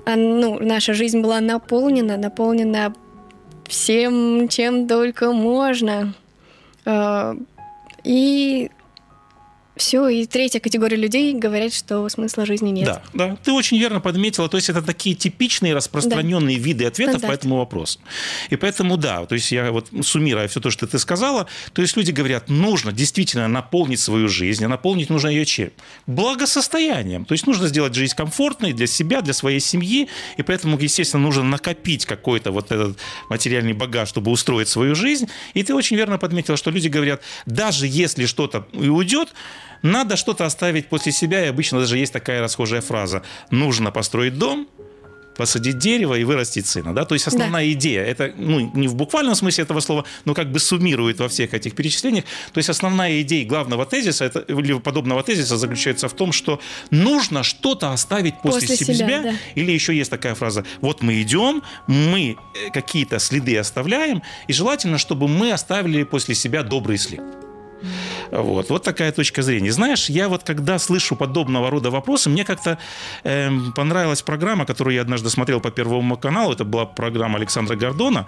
а, 0.05 0.17
ну, 0.17 0.59
наша 0.61 0.95
жизнь 0.95 1.21
была 1.21 1.41
наполнена, 1.41 2.17
наполнена 2.17 2.93
всем, 3.69 4.49
чем 4.49 4.87
только 4.89 5.33
можно. 5.33 6.13
Э, 6.85 7.35
И 8.05 8.69
все, 9.77 10.07
и 10.09 10.27
третья 10.27 10.61
категория 10.61 10.97
людей 10.97 11.33
говорят, 11.33 11.73
что 11.73 12.07
смысла 12.11 12.45
жизни 12.45 12.71
нет. 12.71 12.85
Да, 12.85 13.03
да, 13.15 13.37
ты 13.43 13.53
очень 13.53 13.79
верно 13.79 14.01
подметила. 14.01 14.49
То 14.49 14.59
есть 14.59 14.69
это 14.69 14.83
такие 14.83 15.17
типичные 15.17 15.75
распространенные 15.75 16.59
виды 16.59 16.85
ответов 16.85 17.15
по 17.15 17.19
Стандарт. 17.21 17.41
этому 17.41 17.57
вопросу. 17.57 17.99
И 18.51 18.57
поэтому, 18.57 18.99
да, 18.99 19.25
то 19.25 19.35
есть 19.35 19.51
я 19.51 19.73
вот 19.73 19.89
суммируя 20.03 20.47
все 20.49 20.61
то, 20.61 20.71
что 20.71 20.87
ты 20.87 20.99
сказала, 20.99 21.47
то 21.73 21.81
есть 21.81 21.97
люди 21.97 22.11
говорят, 22.11 22.51
нужно 22.51 22.93
действительно 22.93 23.49
наполнить 23.49 24.01
свою 24.01 24.29
жизнь, 24.29 24.63
а 24.65 24.69
наполнить 24.69 25.09
нужно 25.09 25.29
ее 25.29 25.47
чем? 25.47 25.71
Благосостоянием. 26.07 27.25
То 27.25 27.33
есть 27.33 27.47
нужно 27.47 27.67
сделать 27.69 27.95
жизнь 27.95 28.15
комфортной 28.15 28.75
для 28.75 28.87
себя, 28.87 29.23
для 29.23 29.33
своей 29.33 29.61
семьи, 29.61 30.09
и 30.37 30.43
поэтому, 30.43 30.79
естественно, 30.79 31.23
нужно 31.23 31.45
накопить 31.45 32.05
какой-то 32.05 32.51
вот 32.53 32.73
этот 32.73 32.99
материальный 33.31 33.73
багаж, 33.73 34.09
чтобы 34.09 34.31
устроить 34.31 34.69
свою 34.69 34.95
жизнь. 34.95 35.29
И 35.55 35.63
ты 35.63 35.75
очень 35.75 35.97
верно 35.97 36.19
подметила, 36.19 36.59
что 36.59 36.71
люди 36.71 36.89
говорят, 36.89 37.23
даже 37.47 37.87
если 37.87 38.27
что-то 38.27 38.67
и 38.73 38.89
уйдет, 38.89 39.33
надо 39.83 40.17
что-то 40.17 40.47
оставить 40.47 40.89
после 40.89 41.13
себя, 41.13 41.45
и 41.45 41.49
обычно 41.49 41.81
даже 41.81 41.99
есть 41.99 42.13
такая 42.13 42.41
расхожая 42.41 42.81
фраза. 42.81 43.23
Нужно 43.51 43.91
построить 43.91 44.39
дом, 44.39 44.69
посадить 45.37 45.79
дерево 45.79 46.15
и 46.15 46.25
вырастить 46.25 46.67
сына. 46.67 46.95
Да? 46.95 47.05
То 47.05 47.15
есть 47.15 47.27
основная 47.27 47.73
идея, 47.73 48.05
это 48.05 48.33
ну, 48.37 48.71
не 48.75 48.89
в 48.89 48.95
буквальном 48.95 49.35
смысле 49.35 49.65
этого 49.65 49.81
слова, 49.81 50.05
но 50.25 50.35
как 50.35 50.51
бы 50.53 50.59
суммирует 50.59 51.21
во 51.21 51.29
всех 51.29 51.55
этих 51.55 51.75
перечислениях. 51.75 52.25
То 52.53 52.59
есть 52.59 52.69
основная 52.69 53.23
идея 53.23 53.47
главного 53.47 53.87
тезиса 53.87 54.25
это, 54.25 54.41
или 54.41 54.79
подобного 54.79 55.23
тезиса 55.23 55.57
заключается 55.57 56.09
в 56.09 56.13
том, 56.13 56.33
что 56.33 56.61
нужно 56.91 57.43
что-то 57.43 57.93
оставить 57.93 58.35
после, 58.43 58.69
После 58.69 58.77
себя. 58.77 58.95
себя, 58.95 59.23
да. 59.23 59.35
Или 59.55 59.73
еще 59.73 59.97
есть 59.97 60.11
такая 60.11 60.35
фраза, 60.35 60.65
вот 60.81 61.03
мы 61.03 61.21
идем, 61.23 61.63
мы 61.87 62.37
э, 62.55 62.71
какие-то 62.71 63.19
следы 63.19 63.57
оставляем, 63.59 64.23
и 64.49 64.53
желательно, 64.53 64.99
чтобы 64.99 65.29
мы 65.29 65.53
оставили 65.53 66.05
после 66.05 66.35
себя 66.35 66.63
добрый 66.63 66.99
след. 66.99 67.23
Вот, 68.33 68.71
вот 68.71 68.83
такая 68.83 69.13
точка 69.13 69.43
зрения. 69.43 69.71
Знаешь, 69.73 70.09
я 70.09 70.29
вот 70.29 70.43
когда 70.43 70.79
слышу 70.79 71.17
подобного 71.17 71.71
рода 71.71 71.91
вопросы, 71.91 72.31
мне 72.31 72.45
как-то 72.45 72.79
эм, 73.25 73.73
понравилась 73.73 74.23
программа, 74.23 74.65
которую 74.65 74.95
я 74.95 75.03
однажды 75.03 75.29
смотрел 75.29 75.61
по 75.61 75.71
Первому 75.71 76.17
каналу. 76.17 76.53
Это 76.53 76.65
была 76.65 76.87
программа 76.87 77.37
Александра 77.37 77.77
Гордона. 77.77 78.27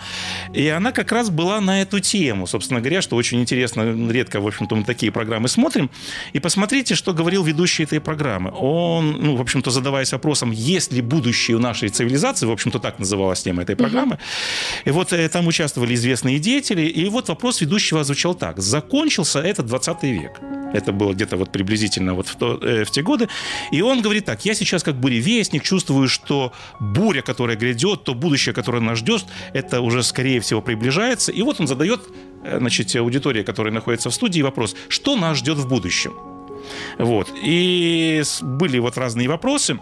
И 0.53 0.69
она 0.69 0.93
как 0.93 1.11
раз 1.11 1.31
была 1.31 1.61
на 1.61 1.81
эту 1.81 2.01
тему, 2.01 2.47
собственно 2.47 2.81
говоря, 2.81 3.01
что 3.01 3.17
очень 3.17 3.41
интересно. 3.41 4.11
Редко, 4.11 4.41
в 4.41 4.47
общем-то, 4.47 4.77
мы 4.77 4.85
такие 4.85 5.11
программы 5.11 5.49
смотрим. 5.49 5.91
И 6.35 6.39
посмотрите, 6.39 6.95
что 6.95 7.15
говорил 7.15 7.43
ведущий 7.43 7.85
этой 7.85 8.01
программы. 8.01 8.53
Он, 8.55 9.13
ну, 9.13 9.37
в 9.37 9.41
общем-то, 9.41 9.71
задаваясь 9.71 10.13
вопросом, 10.13 10.51
есть 10.51 10.93
ли 10.93 11.01
будущее 11.01 11.57
у 11.57 11.61
нашей 11.61 11.89
цивилизации, 11.89 12.45
в 12.45 12.51
общем-то, 12.51 12.79
так 12.79 12.99
называлась 12.99 13.43
тема 13.43 13.63
этой 13.63 13.75
программы. 13.75 14.19
И 14.85 14.91
вот 14.91 15.15
э, 15.15 15.29
там 15.31 15.47
участвовали 15.47 15.95
известные 15.95 16.39
деятели. 16.39 16.83
И 16.83 17.09
вот 17.09 17.29
вопрос 17.29 17.63
ведущего 17.63 18.05
звучал 18.05 18.35
так. 18.35 18.59
Закончился 18.59 19.41
этот 19.41 19.71
20 19.95 20.23
век. 20.23 20.41
Это 20.73 20.93
было 20.93 21.13
где-то 21.13 21.37
вот 21.37 21.51
приблизительно 21.53 22.15
вот 22.15 22.29
в, 22.29 22.37
то- 22.37 22.59
э, 22.63 22.85
в 22.85 22.91
те 22.91 23.03
годы. 23.03 23.29
И 23.73 23.83
он 23.83 24.03
говорит 24.03 24.25
так, 24.25 24.45
я 24.45 24.55
сейчас 24.55 24.83
как 24.83 24.97
буревестник 24.97 25.63
чувствую, 25.63 26.09
что 26.09 26.53
буря, 26.81 27.23
которая 27.23 27.57
грядет, 27.57 28.05
то 28.05 28.15
будущее, 28.15 28.55
которое 28.55 28.81
нас 28.81 28.99
ждет, 28.99 29.25
это 29.53 29.81
уже 29.81 30.03
скорее 30.03 30.41
всего 30.41 30.61
приближается. 30.63 31.33
И 31.33 31.43
вот 31.43 31.61
он 31.61 31.67
задает, 31.67 32.01
э, 32.45 32.59
значит, 32.59 32.95
аудитории, 32.97 33.43
которая 33.43 33.73
находится 33.73 34.11
в 34.11 34.15
студии, 34.15 34.43
вопрос, 34.43 34.75
что 34.89 35.17
нас 35.17 35.39
ждет 35.39 35.59
в 35.59 35.69
будущем? 35.69 36.13
Вот. 36.99 37.33
И 37.43 38.23
были 38.43 38.79
вот 38.79 38.99
разные 38.99 39.29
вопросы. 39.29 39.79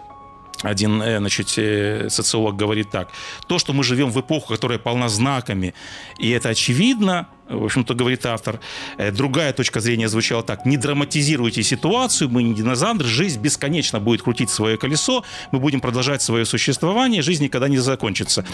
Один 0.63 1.03
э, 1.03 1.19
значит, 1.19 1.55
э, 1.57 2.09
социолог 2.11 2.57
говорит 2.57 2.91
так. 2.91 3.09
То, 3.49 3.59
что 3.59 3.73
мы 3.73 3.83
живем 3.83 4.11
в 4.11 4.21
эпоху, 4.21 4.53
которая 4.53 4.79
полна 4.79 5.09
знаками, 5.09 5.75
и 6.19 6.31
это 6.31 6.51
очевидно, 6.51 7.27
в 7.49 7.65
общем-то, 7.65 7.95
говорит 7.95 8.25
автор. 8.27 8.61
Э, 8.99 9.11
другая 9.11 9.53
точка 9.53 9.81
зрения 9.81 10.09
звучала 10.09 10.43
так. 10.43 10.65
Не 10.67 10.77
драматизируйте 10.77 11.63
ситуацию, 11.63 12.31
мы 12.31 12.43
не 12.43 12.55
динозавры, 12.55 13.07
жизнь 13.07 13.41
бесконечно 13.41 14.01
будет 14.01 14.23
крутить 14.23 14.51
свое 14.51 14.77
колесо, 14.77 15.25
мы 15.51 15.59
будем 15.59 15.81
продолжать 15.81 16.23
свое 16.23 16.45
существование, 16.45 17.23
жизнь 17.23 17.45
никогда 17.45 17.69
не 17.69 17.79
закончится. 17.79 18.45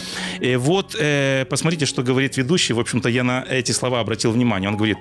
И 0.41 0.57
вот 0.57 0.97
э, 0.99 1.45
посмотрите, 1.49 1.87
что 1.87 2.03
говорит 2.03 2.37
ведущий. 2.37 2.73
В 2.73 2.81
общем-то, 2.81 3.09
я 3.09 3.25
на 3.25 3.45
эти 3.49 3.73
слова 3.73 4.01
обратил 4.01 4.33
внимание. 4.33 4.69
Он 4.69 4.77
говорит, 4.77 4.99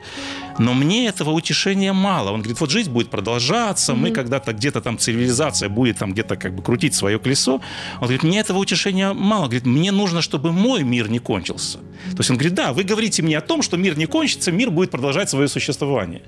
но 0.60 0.74
мне 0.74 1.08
этого 1.08 1.32
утешения 1.32 1.94
мало. 1.94 2.32
Он 2.32 2.42
говорит, 2.42 2.60
вот 2.60 2.72
жизнь 2.72 2.92
будет 2.92 3.10
продолжаться, 3.10 3.94
mm-hmm. 3.94 3.96
мы 3.96 4.12
когда-то 4.12 4.54
где-то 4.54 4.82
там 4.82 4.98
цивилизация 4.98 5.70
будет 5.70 5.98
там 5.98 6.14
где-то 6.14 6.36
как 6.36 6.56
бы 6.56 6.62
крутить 6.62 6.94
свое 6.94 7.20
колесо. 7.20 7.62
Он 7.96 8.02
говорит, 8.02 8.24
мне 8.24 8.40
этого 8.40 8.58
утешения 8.60 9.14
мало. 9.14 9.44
Он 9.44 9.50
говорит, 9.50 9.66
мне 9.66 9.92
нужно, 9.92 10.22
чтобы 10.22 10.52
мой 10.52 10.84
мир 10.84 11.10
не 11.10 11.20
кончился. 11.20 11.80
То 12.12 12.18
есть 12.20 12.30
он 12.30 12.38
говорит, 12.38 12.54
да, 12.54 12.74
вы 12.74 12.84
говорите 12.84 13.24
мне 13.24 13.38
о 13.38 13.42
том, 13.42 13.62
что 13.62 13.77
мир 13.78 13.98
не 13.98 14.06
кончится, 14.06 14.52
мир 14.52 14.72
будет 14.72 14.92
продолжать 14.92 15.30
свое 15.30 15.48
существование. 15.48 16.24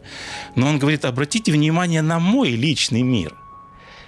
Но 0.55 0.67
он 0.67 0.79
говорит, 0.79 1.05
обратите 1.05 1.51
внимание 1.51 2.01
на 2.01 2.19
мой 2.19 2.51
личный 2.51 3.01
мир. 3.01 3.35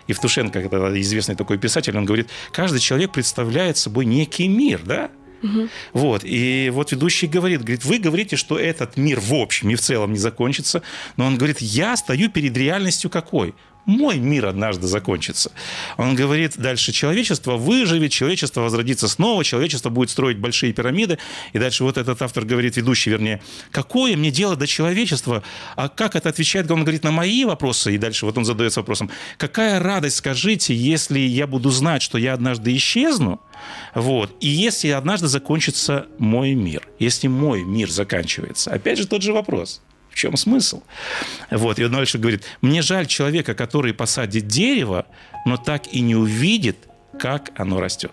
Евтушенко, 0.08 0.60
это 0.60 1.02
известный 1.02 1.36
такой 1.36 1.58
писатель, 1.58 1.98
он 1.98 2.06
говорит, 2.06 2.30
каждый 2.52 2.80
человек 2.80 3.12
представляет 3.12 3.78
собой 3.78 4.06
некий 4.06 4.48
мир, 4.48 4.82
да? 4.84 5.12
Угу. 5.44 5.70
Вот. 5.94 6.22
И 6.24 6.70
вот 6.74 6.92
ведущий 6.92 7.28
говорит, 7.28 7.62
говорит, 7.62 7.86
вы 7.86 7.98
говорите, 7.98 8.36
что 8.36 8.60
этот 8.60 8.98
мир 8.98 9.20
в 9.20 9.34
общем 9.34 9.70
и 9.70 9.76
в 9.76 9.82
целом 9.82 10.14
не 10.14 10.20
закончится, 10.20 10.82
но 11.18 11.26
он 11.26 11.38
говорит, 11.38 11.62
я 11.62 11.96
стою 11.98 12.30
перед 12.30 12.56
реальностью 12.56 13.10
какой? 13.10 13.56
Мой 13.86 14.18
мир 14.20 14.46
однажды 14.46 14.88
закончится. 14.88 15.52
Он 15.98 16.16
говорит 16.16 16.58
дальше, 16.58 16.92
человечество 16.92 17.58
выживет, 17.58 18.12
человечество 18.12 18.62
возродится 18.62 19.08
снова, 19.08 19.44
человечество 19.44 19.90
будет 19.90 20.10
строить 20.10 20.38
большие 20.38 20.74
пирамиды. 20.74 21.18
И 21.54 21.60
дальше 21.60 21.84
вот 21.84 21.98
этот 21.98 22.22
автор 22.22 22.46
говорит, 22.46 22.78
ведущий 22.78 23.10
вернее, 23.10 23.42
какое 23.72 24.16
мне 24.16 24.32
дело 24.32 24.56
до 24.56 24.68
человечества? 24.68 25.44
А 25.76 25.90
как 25.90 26.16
это 26.16 26.30
отвечает? 26.30 26.70
Он 26.72 26.84
говорит 26.84 27.04
на 27.04 27.12
мои 27.12 27.46
вопросы. 27.46 27.96
И 27.96 27.98
дальше 27.98 28.26
вот 28.26 28.38
он 28.38 28.46
задается 28.46 28.82
вопросом, 28.82 29.10
какая 29.38 29.80
радость, 29.80 30.18
скажите, 30.18 30.76
если 30.76 31.20
я 31.20 31.48
буду 31.48 31.70
знать, 31.70 32.02
что 32.02 32.18
я 32.18 32.34
однажды 32.34 32.76
исчезну, 32.76 33.42
вот, 33.94 34.36
и 34.40 34.48
если 34.48 34.90
однажды 34.90 35.28
закончится 35.28 36.08
мой 36.18 36.54
мир, 36.54 36.88
если 37.00 37.28
мой 37.28 37.64
мир 37.64 37.90
заканчивается. 37.90 38.72
Опять 38.72 38.98
же 38.98 39.08
тот 39.08 39.22
же 39.22 39.34
вопрос. 39.34 39.82
В 40.12 40.16
чем 40.16 40.36
смысл? 40.38 40.84
Вот, 41.50 41.80
и 41.80 41.86
он 41.86 41.92
дальше 41.92 42.18
говорит, 42.18 42.44
мне 42.62 42.82
жаль 42.82 43.08
человека, 43.08 43.56
который 43.56 43.94
посадит 43.94 44.48
дерево, 44.48 45.06
но 45.46 45.58
так 45.58 45.88
и 45.88 46.02
не 46.02 46.16
увидит, 46.16 46.78
как 47.22 47.52
оно 47.56 47.80
растет. 47.80 48.12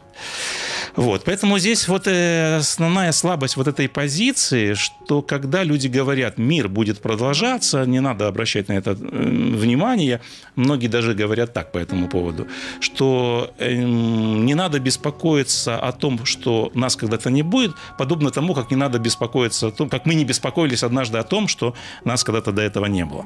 Вот, 0.97 1.23
поэтому 1.25 1.59
здесь 1.59 1.88
вот 1.88 2.07
э, 2.07 2.57
основная 2.57 3.12
слабость 3.12 3.57
вот 3.57 3.67
этой 3.67 3.88
позиции, 3.88 4.75
что 4.75 5.23
когда 5.23 5.65
люди 5.65 5.88
говорят, 5.88 6.37
мир 6.38 6.69
будет 6.69 7.00
продолжаться, 7.00 7.87
не 7.87 8.00
надо 8.00 8.27
обращать 8.27 8.69
на 8.69 8.75
это 8.75 8.91
э, 8.91 8.95
внимание, 8.95 10.21
многие 10.57 10.88
даже 10.88 11.15
говорят 11.15 11.55
так 11.55 11.73
по 11.73 11.79
этому 11.79 12.09
поводу, 12.09 12.49
что 12.81 13.50
э, 13.59 13.75
не 13.75 14.55
надо 14.55 14.79
беспокоиться 14.79 15.79
о 15.79 15.93
том, 15.93 16.27
что 16.27 16.71
нас 16.75 16.97
когда-то 16.97 17.31
не 17.31 17.43
будет, 17.43 17.73
подобно 17.97 18.31
тому, 18.31 18.55
как 18.55 18.71
не 18.71 18.77
надо 18.77 18.99
беспокоиться 18.99 19.69
о 19.69 19.71
том, 19.71 19.88
как 19.88 20.05
мы 20.05 20.15
не 20.15 20.25
беспокоились 20.25 20.83
однажды 20.83 21.17
о 21.17 21.23
том, 21.23 21.49
что 21.49 21.75
нас 22.05 22.25
когда-то 22.25 22.53
до 22.53 22.61
этого 22.61 22.87
не 22.87 23.07
было. 23.07 23.25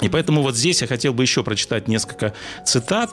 И 0.00 0.08
поэтому 0.08 0.42
вот 0.42 0.56
здесь 0.56 0.82
я 0.82 0.86
хотел 0.86 1.12
бы 1.12 1.22
еще 1.22 1.42
прочитать 1.42 1.88
несколько 1.88 2.32
цитат. 2.64 3.10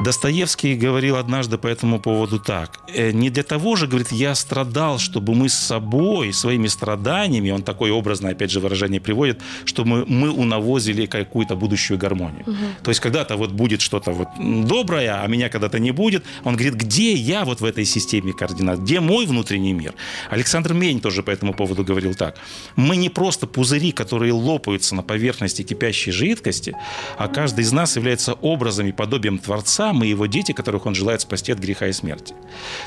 Достоевский 0.00 0.74
говорил 0.74 1.16
однажды 1.16 1.58
по 1.58 1.66
этому 1.66 2.00
поводу 2.00 2.38
так. 2.38 2.80
«Э, 2.94 3.12
«Не 3.12 3.30
для 3.30 3.42
того 3.42 3.76
же, 3.76 3.86
говорит, 3.86 4.12
я 4.12 4.34
страдал, 4.34 4.98
чтобы 4.98 5.34
мы 5.34 5.48
с 5.48 5.54
собой, 5.54 6.32
своими 6.32 6.68
страданиями, 6.68 7.50
он 7.50 7.62
такое 7.62 7.92
образное, 7.92 8.32
опять 8.32 8.50
же, 8.50 8.60
выражение 8.60 9.00
приводит, 9.00 9.40
чтобы 9.64 9.88
мы, 9.88 10.04
мы 10.06 10.30
унавозили 10.30 11.06
какую-то 11.06 11.56
будущую 11.56 11.98
гармонию. 11.98 12.42
Угу. 12.42 12.56
То 12.82 12.90
есть 12.90 13.00
когда-то 13.00 13.36
вот 13.36 13.52
будет 13.52 13.80
что-то 13.80 14.12
вот 14.12 14.28
доброе, 14.66 15.22
а 15.22 15.26
меня 15.26 15.48
когда-то 15.48 15.78
не 15.78 15.92
будет. 15.92 16.24
Он 16.44 16.54
говорит, 16.54 16.74
где 16.74 17.14
я 17.14 17.44
вот 17.44 17.60
в 17.60 17.64
этой 17.64 17.84
системе 17.84 18.32
координат, 18.32 18.80
где 18.80 19.00
мой 19.00 19.26
внутренний 19.26 19.72
мир? 19.72 19.94
Александр 20.30 20.74
Мень 20.74 21.00
тоже 21.00 21.22
по 21.22 21.30
этому 21.30 21.54
поводу 21.54 21.84
говорил 21.84 22.14
так. 22.14 22.36
Мы 22.76 22.96
не 22.96 23.08
просто 23.08 23.46
пузыри, 23.46 23.92
которые 23.92 24.32
лопаются 24.32 24.94
на 24.94 25.02
поверхности 25.02 25.62
кипящей 25.62 26.12
жидкости, 26.18 26.76
а 27.16 27.28
каждый 27.28 27.60
из 27.60 27.72
нас 27.72 27.96
является 27.96 28.34
образом 28.34 28.86
и 28.86 28.92
подобием 28.92 29.38
Творца, 29.38 29.92
мы 29.92 30.06
его 30.06 30.26
дети, 30.26 30.52
которых 30.52 30.86
он 30.86 30.94
желает 30.94 31.20
спасти 31.20 31.52
от 31.52 31.58
греха 31.58 31.86
и 31.86 31.92
смерти. 31.92 32.34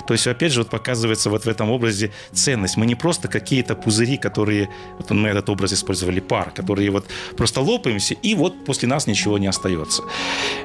То 0.07 0.13
есть, 0.13 0.27
опять 0.27 0.51
же, 0.51 0.61
вот 0.61 0.69
показывается 0.69 1.29
вот 1.29 1.45
в 1.45 1.49
этом 1.49 1.71
образе 1.71 2.11
ценность. 2.33 2.77
Мы 2.77 2.85
не 2.85 2.95
просто 2.95 3.27
какие-то 3.27 3.75
пузыри, 3.75 4.17
которые, 4.17 4.69
вот 4.97 5.09
мы 5.11 5.29
этот 5.29 5.49
образ 5.49 5.73
использовали, 5.73 6.19
пар, 6.19 6.51
которые 6.51 6.91
вот 6.91 7.05
просто 7.37 7.61
лопаемся, 7.61 8.13
и 8.13 8.35
вот 8.35 8.65
после 8.65 8.87
нас 8.87 9.07
ничего 9.07 9.37
не 9.37 9.47
остается. 9.47 10.03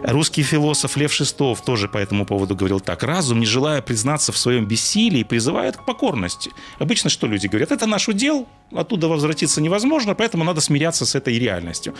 Русский 0.03 0.43
философ 0.43 0.97
Лев 0.97 1.13
Шестов 1.13 1.63
тоже 1.63 1.89
по 1.89 1.99
этому 1.99 2.27
поводу 2.27 2.57
говорил 2.57 2.81
так. 2.81 3.03
Разум, 3.03 3.41
не 3.41 3.47
желая 3.47 3.81
признаться 3.83 4.33
в 4.33 4.37
своем 4.37 4.67
бессилии, 4.67 5.23
призывает 5.23 5.77
к 5.77 5.85
покорности. 5.85 6.51
Обычно 6.79 7.11
что 7.11 7.27
люди 7.27 7.47
говорят? 7.47 7.73
Это 7.73 7.87
наш 7.87 8.09
удел, 8.09 8.47
оттуда 8.73 9.09
возвратиться 9.09 9.61
невозможно, 9.61 10.15
поэтому 10.15 10.45
надо 10.45 10.61
смиряться 10.61 11.07
с 11.07 11.15
этой 11.15 11.39
реальностью. 11.39 11.95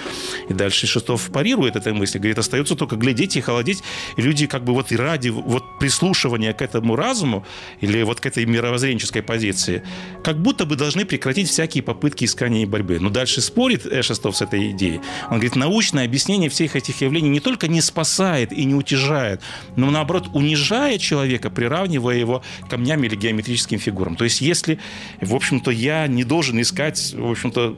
И 0.49 0.55
дальше 0.57 0.87
Шестов 0.87 1.31
парирует 1.31 1.77
этой 1.77 1.93
мысли, 1.93 2.19
говорит, 2.19 2.39
остается 2.39 2.75
только 2.75 2.97
глядеть 2.97 3.37
и 3.37 3.41
холодеть. 3.41 3.83
И 4.17 4.23
люди 4.23 4.47
как 4.47 4.65
бы 4.65 4.73
вот 4.73 4.93
и 4.93 4.97
ради 4.97 5.29
вот 5.29 5.79
прислушивания 5.79 6.53
к 6.53 6.63
этому 6.63 6.97
разуму 6.97 7.45
или 7.81 8.03
вот 8.03 8.21
к 8.21 8.27
этой 8.27 8.47
мировоззренческой 8.47 9.23
позиции, 9.23 9.83
как 10.25 10.41
будто 10.41 10.65
бы 10.65 10.77
должны 10.77 11.05
прекратить 11.05 11.49
всякие 11.49 11.83
попытки 11.83 12.25
искания 12.25 12.63
и 12.63 12.67
борьбы. 12.67 12.99
Но 13.01 13.11
дальше 13.11 13.41
спорит 13.41 13.87
э, 13.87 14.03
Шестов 14.03 14.37
с 14.37 14.43
этой 14.43 14.71
идеей. 14.71 15.01
Он 15.31 15.37
говорит, 15.37 15.57
научное 15.57 16.05
объяснение 16.05 16.51
всех 16.51 16.77
этих 16.77 17.01
явлений 17.01 17.29
не 17.29 17.41
только 17.41 17.69
не 17.69 17.81
спасает 17.81 18.53
и 18.53 18.65
не 18.65 18.75
утяжает, 18.75 19.41
но 19.77 19.91
наоборот 19.91 20.29
унижает 20.33 21.01
человека, 21.01 21.51
приравнивая 21.51 22.17
его 22.17 22.43
камням 22.69 23.05
или 23.05 23.17
геометрическим 23.17 23.79
фигурам. 23.79 24.17
То 24.17 24.25
есть 24.25 24.41
если, 24.41 24.79
в 25.21 25.35
общем-то, 25.35 25.71
я 25.71 26.07
не 26.07 26.25
должен 26.25 26.61
искать, 26.61 27.15
в 27.15 27.31
общем-то, 27.31 27.77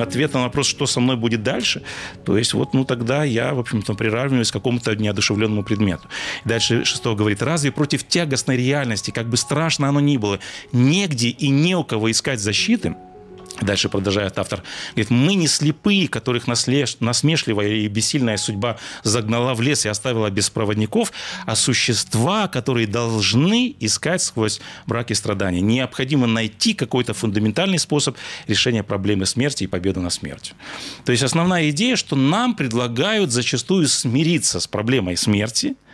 ответ 0.00 0.34
на 0.34 0.42
вопрос, 0.42 0.66
что 0.66 0.86
со 0.86 1.00
мной 1.00 1.16
будет 1.16 1.42
дальше. 1.42 1.82
То 2.24 2.38
есть 2.38 2.54
вот, 2.54 2.74
ну, 2.74 2.84
тогда 2.84 3.24
я, 3.24 3.54
в 3.54 3.60
общем-то, 3.60 3.94
приравниваюсь 3.94 4.50
к 4.50 4.54
какому-то 4.54 4.94
неодушевленному 4.96 5.64
предмету. 5.64 6.08
дальше 6.44 6.84
шестого 6.84 7.14
говорит, 7.14 7.42
разве 7.42 7.72
против 7.72 8.06
тягостной 8.06 8.56
реальности, 8.56 9.10
как 9.10 9.28
бы 9.28 9.36
страшно 9.36 9.88
оно 9.88 10.00
ни 10.00 10.16
было, 10.16 10.38
негде 10.72 11.28
и 11.28 11.48
не 11.48 11.74
у 11.74 11.84
кого 11.84 12.10
искать 12.10 12.40
защиты– 12.40 12.96
Дальше 13.60 13.88
продолжает 13.88 14.38
автор. 14.38 14.62
Говорит, 14.90 15.10
мы 15.10 15.34
не 15.34 15.48
слепые, 15.48 16.08
которых 16.08 16.46
насмешливая 16.46 17.68
и 17.68 17.88
бессильная 17.88 18.36
судьба 18.36 18.78
загнала 19.02 19.54
в 19.54 19.60
лес 19.60 19.84
и 19.84 19.88
оставила 19.88 20.30
без 20.30 20.48
проводников, 20.50 21.12
а 21.44 21.56
существа, 21.56 22.48
которые 22.48 22.86
должны 22.86 23.74
искать 23.80 24.22
сквозь 24.22 24.60
браки 24.86 25.12
страдания. 25.12 25.60
Необходимо 25.60 26.26
найти 26.26 26.74
какой-то 26.74 27.14
фундаментальный 27.14 27.78
способ 27.78 28.16
решения 28.46 28.82
проблемы 28.82 29.26
смерти 29.26 29.64
и 29.64 29.66
победы 29.66 30.00
над 30.00 30.12
смертью. 30.12 30.54
То 31.04 31.12
есть 31.12 31.24
основная 31.24 31.70
идея, 31.70 31.96
что 31.96 32.16
нам 32.16 32.54
предлагают 32.54 33.32
зачастую 33.32 33.88
смириться 33.88 34.60
с 34.60 34.66
проблемой 34.66 35.16
смерти– 35.16 35.76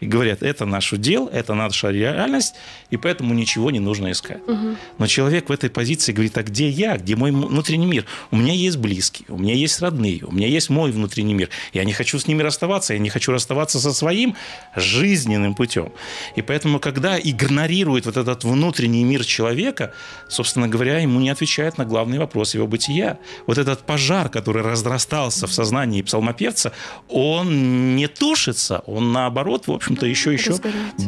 и 0.00 0.06
говорят, 0.06 0.42
это 0.42 0.64
наш 0.64 0.92
удел, 0.92 1.28
это 1.28 1.54
наша 1.54 1.90
реальность, 1.90 2.54
и 2.90 2.96
поэтому 2.96 3.34
ничего 3.34 3.70
не 3.70 3.80
нужно 3.80 4.12
искать. 4.12 4.42
Угу. 4.46 4.76
Но 4.98 5.06
человек 5.06 5.48
в 5.48 5.52
этой 5.52 5.70
позиции 5.70 6.12
говорит, 6.12 6.36
а 6.38 6.42
где 6.42 6.68
я, 6.68 6.96
где 6.96 7.16
мой 7.16 7.30
внутренний 7.30 7.86
мир? 7.86 8.04
У 8.30 8.36
меня 8.36 8.52
есть 8.52 8.76
близкие, 8.76 9.26
у 9.28 9.38
меня 9.38 9.54
есть 9.54 9.80
родные, 9.80 10.24
у 10.24 10.32
меня 10.32 10.46
есть 10.46 10.70
мой 10.70 10.92
внутренний 10.92 11.34
мир. 11.34 11.48
Я 11.72 11.84
не 11.84 11.92
хочу 11.92 12.18
с 12.18 12.26
ними 12.26 12.42
расставаться, 12.42 12.94
я 12.94 12.98
не 12.98 13.10
хочу 13.10 13.32
расставаться 13.32 13.80
со 13.80 13.92
своим 13.92 14.36
жизненным 14.76 15.54
путем. 15.54 15.92
И 16.36 16.42
поэтому, 16.42 16.78
когда 16.78 17.18
игнорирует 17.18 18.06
вот 18.06 18.16
этот 18.16 18.44
внутренний 18.44 19.04
мир 19.04 19.24
человека, 19.24 19.92
собственно 20.28 20.68
говоря, 20.68 20.98
ему 20.98 21.20
не 21.20 21.30
отвечает 21.30 21.78
на 21.78 21.84
главный 21.84 22.18
вопрос 22.18 22.54
его 22.54 22.66
бытия. 22.66 23.18
Вот 23.46 23.58
этот 23.58 23.80
пожар, 23.80 24.28
который 24.28 24.62
разрастался 24.62 25.46
в 25.46 25.52
сознании 25.52 26.02
псалмопевца, 26.02 26.72
он 27.08 27.96
не 27.96 28.06
тушится, 28.06 28.82
он 28.86 29.12
наоборот, 29.12 29.66
в 29.66 29.72
общем, 29.72 29.87
общем-то, 29.88 30.06
еще, 30.06 30.32
еще 30.32 30.54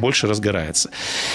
больше 0.01 0.27
разгорается. 0.27 0.91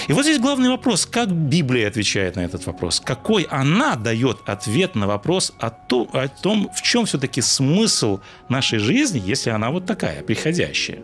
И 0.08 0.12
вот 0.12 0.24
здесь 0.24 0.38
главный 0.38 0.68
вопрос, 0.68 1.06
как 1.06 1.30
Библия 1.30 1.88
отвечает 1.88 2.36
на 2.36 2.40
этот 2.40 2.66
вопрос? 2.66 3.00
Какой 3.00 3.44
она 3.44 3.96
дает 3.96 4.38
ответ 4.46 4.94
на 4.94 5.06
вопрос 5.06 5.52
о 5.58 5.70
том, 5.70 6.08
о 6.12 6.28
том 6.28 6.70
в 6.74 6.82
чем 6.82 7.06
все-таки 7.06 7.40
смысл 7.40 8.20
нашей 8.48 8.78
жизни, 8.78 9.22
если 9.24 9.50
она 9.50 9.70
вот 9.70 9.86
такая, 9.86 10.22
приходящая, 10.22 10.98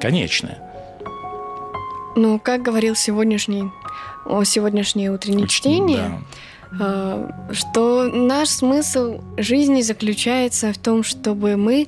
конечная? 0.00 0.58
Ну, 2.16 2.38
как 2.38 2.62
говорил 2.62 2.94
сегодняшний, 2.96 3.70
о 4.24 4.42
сегодняшнее 4.44 5.12
утреннее 5.12 5.44
Очень, 5.44 5.56
чтение, 5.56 6.22
да. 6.72 7.28
что 7.52 8.04
наш 8.04 8.48
смысл 8.48 9.20
жизни 9.36 9.82
заключается 9.82 10.72
в 10.72 10.78
том, 10.78 11.04
чтобы 11.04 11.56
мы 11.56 11.86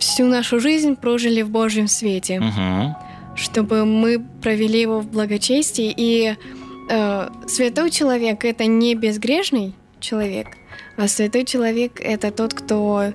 всю 0.00 0.26
нашу 0.26 0.58
жизнь 0.60 0.96
прожили 0.96 1.42
в 1.42 1.50
Божьем 1.50 1.86
свете, 1.88 2.40
Мгм. 2.40 2.96
чтобы 3.36 3.84
мы 3.84 4.18
провели 4.42 4.80
его 4.80 5.00
в 5.00 5.06
благочестии. 5.06 5.94
И 5.96 6.34
э, 6.90 7.28
святой 7.46 7.90
человек 7.90 8.44
это 8.44 8.66
не 8.66 8.94
безгрешный 8.96 9.74
человек, 10.00 10.48
а 10.96 11.06
святой 11.08 11.44
человек 11.44 12.00
это 12.00 12.30
тот, 12.32 12.52
кто, 12.54 13.12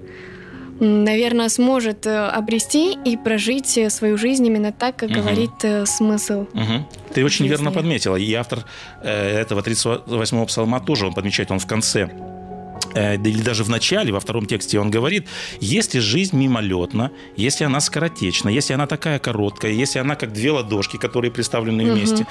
наверное, 0.80 1.50
сможет 1.50 2.06
э, 2.06 2.28
обрести 2.28 2.93
и 3.06 3.17
прожить 3.17 3.80
свою 3.91 4.17
жизнь 4.17 4.45
именно 4.45 4.71
так, 4.71 4.95
как 4.95 5.10
Мгм. 5.10 5.19
говорит 5.21 5.52
э, 5.63 5.86
смысл. 5.86 6.45
Мгм. 6.54 6.86
Ты 7.13 7.24
очень 7.26 7.45
Жизни. 7.45 7.50
верно 7.50 7.71
подметила. 7.71 8.15
И 8.15 8.34
автор 8.34 8.65
э, 9.04 9.39
этого 9.41 9.62
38-го 9.62 10.45
псалма 10.45 10.80
тоже 10.80 11.08
он 11.08 11.13
подмечает, 11.13 11.52
он 11.52 11.60
в 11.60 11.67
конце 11.67 12.10
или 12.95 13.41
даже 13.41 13.63
в 13.63 13.69
начале, 13.69 14.13
во 14.13 14.19
втором 14.19 14.45
тексте 14.45 14.79
он 14.79 14.89
говорит, 14.89 15.27
если 15.60 15.99
жизнь 15.99 16.38
мимолетна, 16.38 17.12
если 17.36 17.65
она 17.65 17.81
скоротечна, 17.81 18.49
если 18.49 18.73
она 18.73 18.88
такая 18.88 19.19
короткая, 19.19 19.73
если 19.73 19.99
она 19.99 20.15
как 20.15 20.31
две 20.31 20.51
ладошки, 20.51 20.97
которые 20.97 21.31
представлены 21.31 21.91
вместе, 21.91 22.25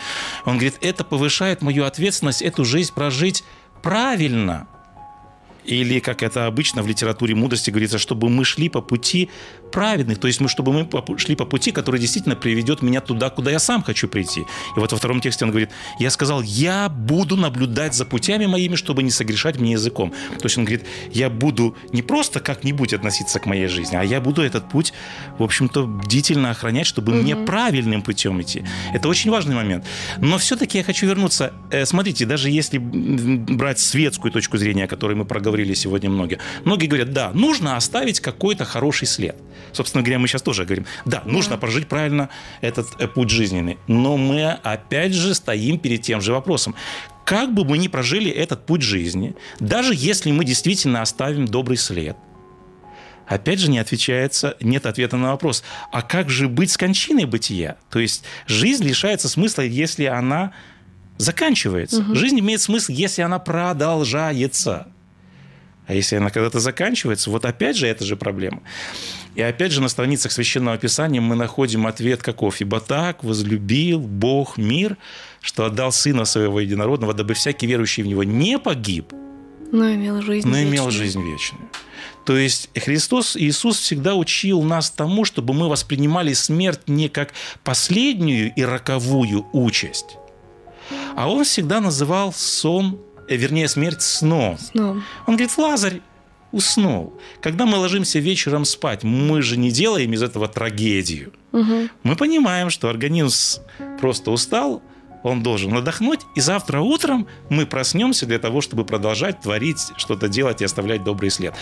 он 0.45 0.55
говорит, 0.55 0.77
это 0.81 1.05
повышает 1.05 1.63
мою 1.63 1.85
ответственность 1.85 2.43
эту 2.43 2.65
жизнь 2.65 2.93
прожить 2.95 3.45
правильно. 3.83 4.67
Или, 5.65 5.99
как 5.99 6.23
это 6.23 6.47
обычно 6.47 6.83
в 6.83 6.87
литературе 6.87 7.35
мудрости 7.35 7.71
говорится, 7.71 7.99
чтобы 7.99 8.29
мы 8.29 8.45
шли 8.45 8.69
по 8.69 8.83
пути 8.83 9.31
праведных, 9.75 10.19
то 10.19 10.29
есть 10.29 10.41
мы, 10.41 10.49
чтобы 10.49 10.73
мы 10.73 11.19
шли 11.19 11.35
по 11.35 11.45
пути, 11.45 11.73
который 11.73 12.01
действительно 12.01 12.37
приведет 12.37 12.81
меня 12.83 13.01
туда, 13.01 13.29
куда 13.29 13.51
я 13.51 13.59
сам 13.59 13.83
хочу 13.83 14.07
прийти. 14.07 14.41
И 14.77 14.81
вот 14.81 14.93
во 14.93 14.99
втором 14.99 15.21
тексте 15.21 15.45
он 15.45 15.51
говорит, 15.51 15.71
я 15.99 16.11
сказал, 16.11 16.43
я 16.43 16.89
буду 16.89 17.37
наблюдать 17.37 17.95
за 17.95 18.05
путями 18.05 18.47
моими, 18.47 18.77
чтобы 18.77 19.03
не 19.03 19.11
согрешать 19.11 19.59
мне 19.59 19.73
языком. 19.73 20.13
То 20.39 20.45
есть 20.45 20.57
он 20.59 20.65
говорит, 20.65 20.87
я 21.13 21.29
буду 21.29 21.77
не 21.93 22.03
просто 22.03 22.39
как-нибудь 22.39 22.95
относиться 22.95 23.41
к 23.41 23.47
моей 23.47 23.67
жизни, 23.67 23.97
а 23.97 24.05
я 24.05 24.21
буду 24.21 24.43
этот 24.43 24.69
путь, 24.69 24.93
в 25.39 25.43
общем-то, 25.43 25.87
бдительно 25.87 26.51
охранять, 26.51 26.87
чтобы 26.87 27.13
мне 27.13 27.35
правильным 27.35 28.03
путем 28.03 28.41
идти. 28.41 28.63
Это 28.93 29.09
очень 29.09 29.33
важный 29.33 29.57
момент. 29.57 29.85
Но 30.19 30.39
все-таки 30.39 30.79
я 30.79 30.85
хочу 30.85 31.07
вернуться. 31.07 31.53
Э, 31.71 31.85
Смотрите, 31.85 32.27
даже 32.27 32.49
если 32.49 32.79
брать 32.79 33.81
светскую 33.81 34.31
точку 34.31 34.57
зрения, 34.57 34.85
о 34.85 34.89
которой 34.89 35.15
мы 35.17 35.25
проговорили 35.25 35.75
сегодня 35.75 36.11
многие, 36.11 36.39
многие 36.65 36.87
говорят, 36.87 37.13
да, 37.13 37.33
нужно 37.35 37.77
оставить 37.77 38.21
какой-то 38.21 38.65
хороший 38.65 39.09
след. 39.09 39.37
Собственно 39.73 40.03
говоря, 40.03 40.19
мы 40.19 40.29
сейчас 40.29 40.43
тоже 40.43 40.65
говорим, 40.65 40.87
да, 41.05 41.23
нужно 41.25 41.57
прожить 41.59 41.89
правильно 41.89 42.29
этот 42.61 42.89
э, 42.99 43.09
путь 43.09 43.31
жизненный. 43.31 43.79
Но 43.87 44.17
мы 44.17 44.51
опять 44.51 45.15
же 45.15 45.35
стоим 45.35 45.79
перед 45.79 46.03
тем 46.03 46.21
же 46.21 46.33
вопросом. 46.33 46.75
Как 47.25 47.53
бы 47.55 47.65
мы 47.65 47.79
ни 47.79 47.89
прожили 47.89 48.31
этот 48.31 48.67
путь 48.67 48.83
жизни, 48.83 49.35
даже 49.59 49.95
если 49.97 50.31
мы 50.31 50.45
действительно 50.45 51.01
оставим 51.01 51.47
добрый 51.47 51.79
след, 51.79 52.17
опять 53.27 53.59
же 53.59 53.71
не 53.71 53.79
отвечается, 53.79 54.57
нет 54.61 54.87
ответа 54.87 55.17
на 55.17 55.31
вопрос, 55.33 55.65
а 55.91 56.03
как 56.03 56.29
же 56.29 56.49
быть 56.49 56.71
с 56.71 56.77
кончиной 56.77 57.25
бытия? 57.25 57.77
То 57.91 57.99
есть 57.99 58.25
жизнь 58.47 58.85
лишается 58.85 59.29
смысла, 59.29 59.63
если 59.63 60.05
она 60.05 60.53
заканчивается. 61.17 62.05
Жизнь 62.15 62.39
имеет 62.41 62.61
смысл, 62.61 62.93
если 62.93 63.23
она 63.23 63.39
продолжается. 63.39 64.89
А 65.87 65.95
если 65.95 66.17
она 66.17 66.31
когда-то 66.31 66.61
заканчивается, 66.61 67.31
вот 67.31 67.45
опять 67.45 67.77
же 67.77 67.87
это 67.87 68.05
же 68.05 68.17
проблема. 68.17 68.63
И 69.35 69.43
опять 69.43 69.73
же 69.73 69.81
на 69.81 69.89
страницах 69.89 70.33
Священного 70.33 70.79
Писания 70.79 71.21
мы 71.21 71.35
находим 71.35 71.87
ответ 71.87 72.23
каков. 72.23 72.61
«Ибо 72.61 72.81
так 72.81 73.25
возлюбил 73.25 73.99
Бог 74.01 74.57
мир, 74.59 74.97
что 75.41 75.65
отдал 75.67 75.91
Сына 75.93 76.25
Своего 76.25 76.61
Единородного, 76.61 77.15
дабы 77.15 77.35
всякий 77.35 77.67
верующий 77.67 78.03
в 78.03 78.07
Него 78.07 78.23
не 78.25 78.59
погиб, 78.59 79.13
Но 79.73 79.93
имел 79.93 80.23
жизнь 80.23 80.49
но 80.49 80.57
имел 80.63 80.85
вечную. 80.87 80.93
жизнь 80.93 81.23
вечную. 81.23 81.69
То 82.25 82.37
есть 82.37 82.71
Христос, 82.77 83.37
Иисус 83.37 83.79
всегда 83.79 84.15
учил 84.15 84.63
нас 84.63 84.91
тому, 84.91 85.25
чтобы 85.25 85.53
мы 85.53 85.69
воспринимали 85.69 86.33
смерть 86.33 86.83
не 86.87 87.09
как 87.09 87.35
последнюю 87.65 88.53
и 88.55 88.63
роковую 88.63 89.47
участь, 89.53 90.17
а 91.17 91.29
Он 91.29 91.45
всегда 91.45 91.81
называл 91.81 92.33
сон, 92.33 93.01
э, 93.29 93.37
вернее, 93.37 93.69
смерть 93.69 94.01
сном. 94.01 94.59
Снова. 94.59 95.03
Он 95.27 95.37
говорит, 95.37 95.59
Лазарь 95.59 96.01
уснул. 96.55 97.19
Когда 97.41 97.67
мы 97.67 97.79
ложимся 97.79 98.19
вечером 98.19 98.65
спать, 98.65 99.03
мы 99.03 99.43
же 99.43 99.57
не 99.57 99.71
делаем 99.71 100.13
из 100.13 100.23
этого 100.23 100.49
трагедию. 100.49 101.33
Мгм. 101.53 101.91
Мы 102.03 102.17
понимаем, 102.17 102.71
что 102.71 102.89
организм 102.89 103.63
просто 104.01 104.31
устал, 104.31 104.83
он 105.25 105.43
должен 105.43 105.75
отдохнуть, 105.75 106.21
и 106.37 106.41
завтра 106.41 106.81
утром 106.81 107.27
мы 107.49 107.67
проснемся 107.67 108.27
для 108.27 108.39
того, 108.39 108.61
чтобы 108.61 108.85
продолжать 108.85 109.41
творить, 109.41 109.93
что-то 109.97 110.29
делать 110.29 110.61
и 110.61 110.65
оставлять 110.65 111.03
добрый 111.03 111.31
след. 111.31 111.55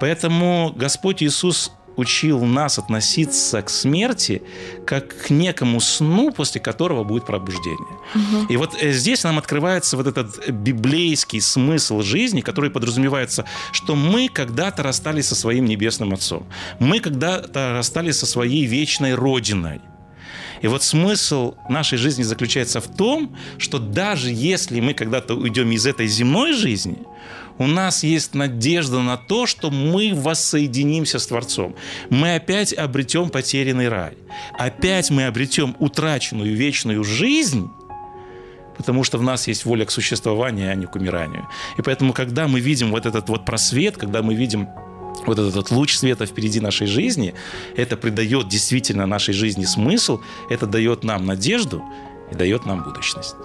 Поэтому 0.00 0.72
Господь 0.74 1.22
Иисус 1.22 1.70
учил 2.00 2.44
нас 2.44 2.78
относиться 2.78 3.62
к 3.62 3.70
смерти 3.70 4.42
как 4.86 5.16
к 5.26 5.30
некому 5.30 5.80
сну, 5.80 6.32
после 6.32 6.60
которого 6.60 7.04
будет 7.04 7.26
пробуждение. 7.26 7.98
И 8.48 8.56
вот 8.56 8.74
э, 8.80 8.92
здесь 8.92 9.24
нам 9.24 9.38
открывается 9.38 9.96
вот 9.96 10.06
этот 10.06 10.50
библейский 10.50 11.40
смысл 11.40 12.02
жизни, 12.02 12.40
который 12.40 12.70
подразумевается, 12.70 13.44
что 13.72 13.94
мы 13.94 14.28
когда-то 14.28 14.82
расстались 14.82 15.28
со 15.28 15.34
своим 15.34 15.66
небесным 15.66 16.12
Отцом. 16.12 16.46
Мы 16.80 17.00
когда-то 17.00 17.72
расстались 17.72 18.18
со 18.18 18.26
своей 18.26 18.66
вечной 18.66 19.14
Родиной. 19.14 19.80
И 20.62 20.68
вот 20.68 20.82
смысл 20.82 21.54
нашей 21.68 21.98
жизни 21.98 22.22
заключается 22.22 22.80
в 22.80 22.88
том, 22.96 23.34
что 23.58 23.78
даже 23.78 24.30
если 24.30 24.80
мы 24.80 24.94
когда-то 24.94 25.34
уйдем 25.34 25.70
из 25.72 25.86
этой 25.86 26.06
земной 26.06 26.52
жизни, 26.52 26.98
у 27.60 27.66
нас 27.66 28.02
есть 28.04 28.34
надежда 28.34 29.00
на 29.00 29.18
то, 29.18 29.44
что 29.44 29.70
мы 29.70 30.12
воссоединимся 30.14 31.18
с 31.18 31.26
Творцом. 31.26 31.76
Мы 32.08 32.34
опять 32.34 32.72
обретем 32.72 33.28
потерянный 33.28 33.88
рай. 33.88 34.16
Опять 34.58 35.10
мы 35.10 35.26
обретем 35.26 35.76
утраченную 35.78 36.56
вечную 36.56 37.04
жизнь, 37.04 37.68
потому 38.78 39.04
что 39.04 39.18
в 39.18 39.22
нас 39.22 39.46
есть 39.46 39.66
воля 39.66 39.84
к 39.84 39.90
существованию, 39.90 40.72
а 40.72 40.74
не 40.74 40.86
к 40.86 40.96
умиранию. 40.96 41.46
И 41.76 41.82
поэтому, 41.82 42.14
когда 42.14 42.48
мы 42.48 42.60
видим 42.60 42.92
вот 42.92 43.04
этот 43.04 43.28
вот 43.28 43.44
просвет, 43.44 43.98
когда 43.98 44.22
мы 44.22 44.34
видим 44.34 44.66
вот 45.26 45.38
этот 45.38 45.70
луч 45.70 45.96
света 45.96 46.24
впереди 46.24 46.60
нашей 46.60 46.86
жизни, 46.86 47.34
это 47.76 47.98
придает 47.98 48.48
действительно 48.48 49.04
нашей 49.04 49.34
жизни 49.34 49.66
смысл, 49.66 50.20
это 50.48 50.66
дает 50.66 51.04
нам 51.04 51.26
надежду 51.26 51.84
и 52.32 52.34
дает 52.34 52.64
нам 52.64 52.82
будущность. 52.82 53.36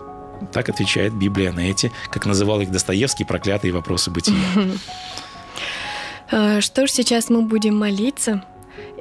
Так 0.52 0.69
отвечает 0.69 1.13
Библия 1.13 1.52
на 1.52 1.62
эти, 1.62 1.91
как 2.12 2.26
называл 2.26 2.62
их 2.62 2.71
Достоевский, 2.71 3.24
проклятые 3.26 3.74
вопросы 3.74 4.12
бытия. 4.12 4.36
А, 6.32 6.62
Что 6.62 6.88
ж, 6.88 6.91
сейчас 6.91 7.30
мы 7.30 7.41
будем 7.43 7.78
молиться. 7.78 8.43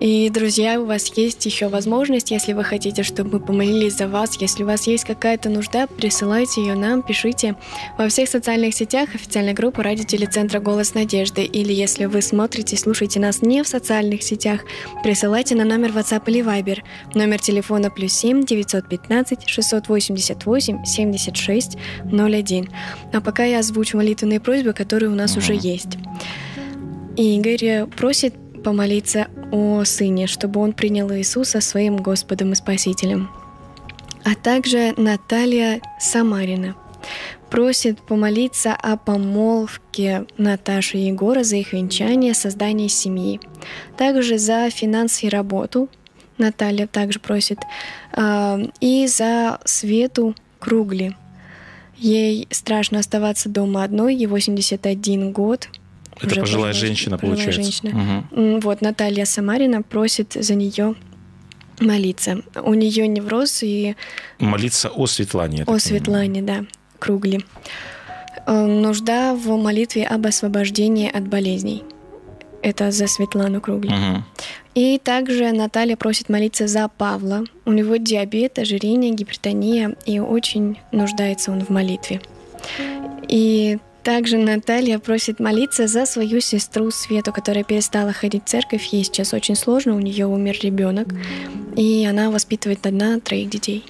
И, 0.01 0.29
друзья, 0.29 0.81
у 0.81 0.87
вас 0.87 1.13
есть 1.17 1.45
еще 1.47 1.69
возможность, 1.69 2.31
если 2.31 2.53
вы 2.53 2.65
хотите, 2.65 3.03
чтобы 3.03 3.39
мы 3.39 3.41
помолились 3.41 3.97
за 3.97 4.09
вас, 4.09 4.37
если 4.41 4.65
у 4.65 4.67
вас 4.67 4.87
есть 4.87 5.05
какая-то 5.05 5.49
нужда, 5.51 5.87
присылайте 5.87 6.61
ее 6.61 6.75
нам, 6.75 7.03
пишите 7.03 7.57
во 7.97 8.09
всех 8.09 8.29
социальных 8.29 8.75
сетях 8.75 9.15
официальной 9.15 9.53
группы 9.53 9.83
радио 9.83 10.05
телецентра 10.05 10.61
«Голос 10.61 10.95
надежды». 10.95 11.45
Или 11.45 11.73
если 11.73 12.07
вы 12.07 12.23
смотрите, 12.23 12.77
слушаете 12.77 13.21
нас 13.21 13.43
не 13.43 13.63
в 13.63 13.69
социальных 13.69 14.23
сетях, 14.23 14.63
присылайте 15.03 15.55
на 15.55 15.65
номер 15.65 15.91
WhatsApp 15.91 16.25
или 16.27 16.45
Viber. 16.45 16.79
Номер 17.15 17.41
телефона 17.41 17.91
плюс 17.91 18.13
7 18.13 18.45
915 18.45 19.49
688 19.49 20.85
76 20.85 21.79
01. 22.13 22.69
А 23.13 23.21
пока 23.21 23.45
я 23.45 23.61
озвучу 23.61 23.97
молитвенные 23.97 24.41
просьбы, 24.41 24.73
которые 24.73 25.11
у 25.11 25.15
нас 25.15 25.37
уже 25.37 25.55
есть. 25.55 25.97
Игорь 27.17 27.87
просит 27.97 28.35
помолиться 28.65 29.29
о 29.53 29.85
сыне, 29.85 30.27
чтобы 30.27 30.61
он 30.61 30.73
принял 30.73 31.13
Иисуса 31.13 31.61
своим 31.61 31.99
Господом 31.99 32.53
и 32.53 32.57
Спасителем. 32.57 33.31
А 34.25 34.35
также 34.35 34.95
Наталья 34.97 35.81
Самарина 36.01 36.75
просит 37.51 38.01
помолиться 38.01 38.73
о 38.75 38.97
помолвке 38.97 40.27
Наташи 40.39 40.99
и 40.99 41.07
Егора 41.07 41.45
за 41.45 41.57
их 41.57 41.73
венчание, 41.73 42.35
создание 42.35 42.89
семьи. 42.89 43.39
Также 43.97 44.39
за 44.39 44.71
финансы 44.71 45.27
и 45.27 45.29
работу 45.29 45.89
Наталья 46.39 46.87
также 46.87 47.21
просит. 47.21 47.59
а, 48.13 48.59
И 48.81 49.07
за 49.07 49.61
Свету 49.65 50.35
Кругли. 50.59 51.17
Ей 51.97 52.49
страшно 52.51 52.99
оставаться 52.99 53.49
дома 53.49 53.85
одной, 53.85 54.17
ей 54.17 54.27
81 54.27 55.31
год. 55.31 55.69
Это 56.17 56.27
Уже 56.27 56.41
пожилая 56.41 56.73
женщина, 56.73 57.19
пожилая 57.19 57.37
получается. 57.45 57.63
женщина. 57.63 58.25
М, 58.33 58.61
Вот, 58.61 58.81
Наталья 58.81 59.25
Самарина 59.25 59.83
просит 59.83 60.33
за 60.35 60.55
нее 60.55 60.95
молиться. 61.81 62.43
У 62.63 62.75
нее 62.75 63.07
невроз 63.09 63.63
и 63.63 63.97
Молиться 64.39 64.89
о 64.91 65.07
Светлане. 65.07 65.63
о 65.63 65.67
понимаю. 65.67 65.81
Светлане, 65.81 66.43
да, 66.43 66.65
Кругли. 66.99 67.41
Э, 68.47 68.65
Нужда 68.67 69.35
в 69.35 69.57
молитве 69.57 70.07
об 70.07 70.27
освобождении 70.27 71.11
от 71.11 71.27
болезней. 71.29 71.83
Это 72.63 72.91
за 72.91 73.07
Светлану 73.09 73.61
Кругли. 73.61 73.91
Мгм. 73.91 74.25
И 74.75 74.99
также 74.99 75.53
Наталья 75.53 75.97
просит 75.97 76.29
молиться 76.29 76.67
за 76.67 76.89
Павла. 76.89 77.45
У 77.65 77.73
него 77.73 77.97
диабет, 77.97 78.59
ожирение, 78.59 79.13
гипертония, 79.13 79.95
и 80.07 80.19
очень 80.21 80.79
нуждается 80.93 81.53
он 81.53 81.61
в 81.65 81.71
молитве. 81.71 82.21
И 83.29 83.79
Также 84.05 84.37
Наталья 84.37 84.99
просит 84.99 85.41
молиться 85.41 85.87
за 85.87 86.05
свою 86.05 86.41
сестру 86.41 86.91
Свету, 86.91 87.33
которая 87.33 87.65
перестала 87.65 88.13
ходить 88.13 88.45
в 88.45 88.49
церковь. 88.49 88.85
Ей 88.87 89.03
сейчас 89.03 89.33
очень 89.33 89.57
сложно, 89.57 89.97
у 89.97 90.01
нее 90.01 90.27
умер 90.27 90.59
ребенок, 90.63 91.09
и 91.75 92.07
она 92.09 92.31
воспитывает 92.31 92.87
одна 92.87 93.19
троих 93.19 93.49
детей. 93.49 93.85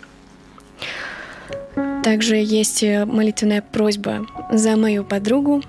Также 2.04 2.36
есть 2.36 2.84
э, 2.84 3.04
молитвенная 3.06 3.60
просьба 3.62 4.26
за 4.52 4.76
мою 4.76 5.04
подругу, 5.04 5.62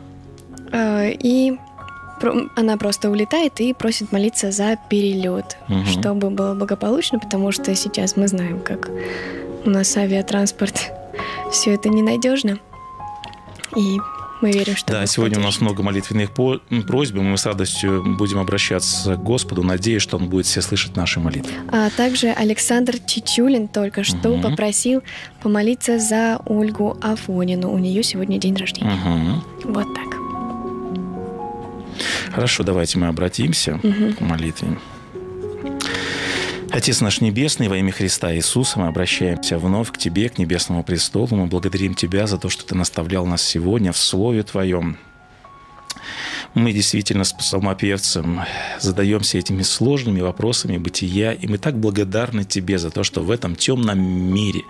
э, 0.71 1.13
и 1.13 1.57
она 2.55 2.77
просто 2.77 3.09
улетает 3.09 3.59
и 3.61 3.73
просит 3.73 4.11
молиться 4.11 4.51
за 4.51 4.77
перелет, 4.89 5.57
угу. 5.67 5.85
чтобы 5.85 6.29
было 6.29 6.53
благополучно, 6.53 7.19
потому 7.19 7.51
что 7.51 7.73
сейчас 7.73 8.15
мы 8.15 8.27
знаем, 8.27 8.59
как 8.59 8.89
у 9.65 9.69
нас 9.69 9.95
авиатранспорт, 9.97 10.91
все 11.51 11.73
это 11.73 11.89
ненадежно. 11.89 12.59
И 13.75 13.97
мы 14.45 14.51
верим, 14.51 14.75
что... 14.75 14.93
Да, 14.93 15.05
сегодня 15.07 15.39
у 15.39 15.41
нас 15.41 15.59
много 15.59 15.81
молитвенных 15.81 16.31
просьб, 16.31 17.15
и 17.15 17.19
мы 17.19 17.35
с 17.35 17.45
радостью 17.47 18.03
будем 18.15 18.37
обращаться 18.37 19.15
к 19.15 19.23
Господу, 19.23 19.63
надеясь, 19.63 20.03
что 20.03 20.17
Он 20.17 20.29
будет 20.29 20.45
все 20.45 20.61
слышать 20.61 20.95
наши 20.95 21.19
молитвы. 21.19 21.51
А 21.71 21.89
также 21.89 22.27
Александр 22.27 22.99
Чичулин 22.99 23.67
только 23.67 24.03
что 24.03 24.29
угу. 24.33 24.43
попросил 24.43 25.01
помолиться 25.41 25.97
за 25.97 26.39
Ольгу 26.45 26.95
Афонину. 27.01 27.71
У 27.71 27.79
нее 27.79 28.03
сегодня 28.03 28.37
день 28.37 28.55
рождения. 28.55 28.93
Угу. 28.93 29.71
Вот 29.73 29.87
так. 29.95 30.05
Хорошо, 32.31 32.63
давайте 32.63 32.99
мы 32.99 33.07
обратимся 33.07 33.79
угу. 33.81 34.13
к 34.15 34.21
молитве. 34.21 34.77
Отец 36.75 36.99
наш 36.99 37.21
Небесный, 37.21 37.69
во 37.69 37.77
имя 37.77 37.93
Христа 37.93 38.35
Иисуса 38.35 38.77
мы 38.79 38.87
обращаемся 38.87 39.57
вновь 39.57 39.93
к 39.93 39.97
Тебе, 39.97 40.27
к 40.27 40.37
Небесному 40.37 40.83
престолу. 40.83 41.29
Мы 41.31 41.45
благодарим 41.45 41.93
Тебя 41.93 42.27
за 42.27 42.37
то, 42.37 42.49
что 42.49 42.65
Ты 42.65 42.75
наставлял 42.75 43.25
нас 43.25 43.41
сегодня 43.41 43.93
в 43.93 43.97
Слове 43.97 44.43
Твоем. 44.43 44.97
Мы 46.55 46.71
действительно 46.71 47.25
с 47.25 47.33
псалмопевцем 47.33 48.39
задаемся 48.79 49.37
этими 49.37 49.61
сложными 49.61 50.21
вопросами 50.21 50.77
бытия, 50.77 51.33
и 51.33 51.47
мы 51.47 51.57
так 51.57 51.77
благодарны 51.77 52.45
Тебе 52.45 52.79
за 52.79 52.91
то, 52.91 53.03
что 53.03 53.21
в 53.21 53.29
этом 53.29 53.57
темном 53.57 53.99
мире, 53.99 54.61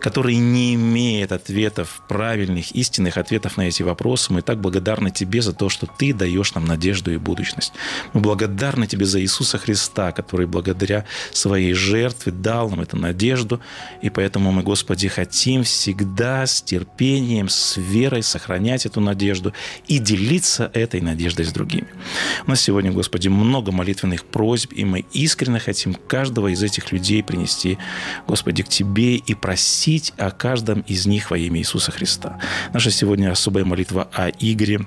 который 0.00 0.36
не 0.36 0.74
имеет 0.74 1.32
ответов, 1.32 2.02
правильных, 2.08 2.72
истинных 2.72 3.16
ответов 3.16 3.56
на 3.56 3.62
эти 3.62 3.82
вопросы. 3.82 4.34
Мы 4.34 4.42
так 4.42 4.60
благодарны 4.60 5.10
Тебе 5.10 5.40
за 5.40 5.54
то, 5.54 5.70
что 5.70 5.86
Ты 5.86 6.12
даешь 6.12 6.54
нам 6.54 6.66
надежду 6.66 7.10
и 7.10 7.16
будущность. 7.16 7.72
Мы 8.12 8.20
благодарны 8.20 8.86
Тебе 8.86 9.06
за 9.06 9.18
Иисуса 9.22 9.56
Христа, 9.56 10.12
который 10.12 10.46
благодаря 10.46 11.06
своей 11.32 11.72
жертве 11.72 12.32
дал 12.32 12.68
нам 12.68 12.82
эту 12.82 12.98
надежду. 12.98 13.62
И 14.02 14.10
поэтому 14.10 14.52
мы, 14.52 14.62
Господи, 14.62 15.08
хотим 15.08 15.64
всегда 15.64 16.44
с 16.44 16.60
терпением, 16.60 17.48
с 17.48 17.78
верой 17.78 18.22
сохранять 18.22 18.84
эту 18.84 19.00
надежду 19.00 19.54
и 19.86 19.98
делиться 19.98 20.70
этой 20.74 21.00
надеждой 21.00 21.13
с 21.14 21.52
другими. 21.52 21.86
У 22.46 22.50
нас 22.50 22.60
сегодня, 22.60 22.92
Господи, 22.92 23.28
много 23.28 23.72
молитвенных 23.72 24.24
просьб, 24.24 24.72
и 24.72 24.84
мы 24.84 25.04
искренне 25.12 25.58
хотим 25.58 25.94
каждого 25.94 26.48
из 26.48 26.62
этих 26.62 26.92
людей 26.92 27.22
принести, 27.22 27.78
Господи, 28.26 28.62
к 28.62 28.68
Тебе 28.68 29.16
и 29.16 29.34
просить 29.34 30.12
о 30.16 30.30
каждом 30.30 30.80
из 30.80 31.06
них 31.06 31.30
во 31.30 31.38
имя 31.38 31.60
Иисуса 31.60 31.92
Христа. 31.92 32.38
Наша 32.72 32.90
сегодня 32.90 33.30
особая 33.30 33.64
молитва 33.64 34.08
о 34.12 34.28
Игоре, 34.30 34.80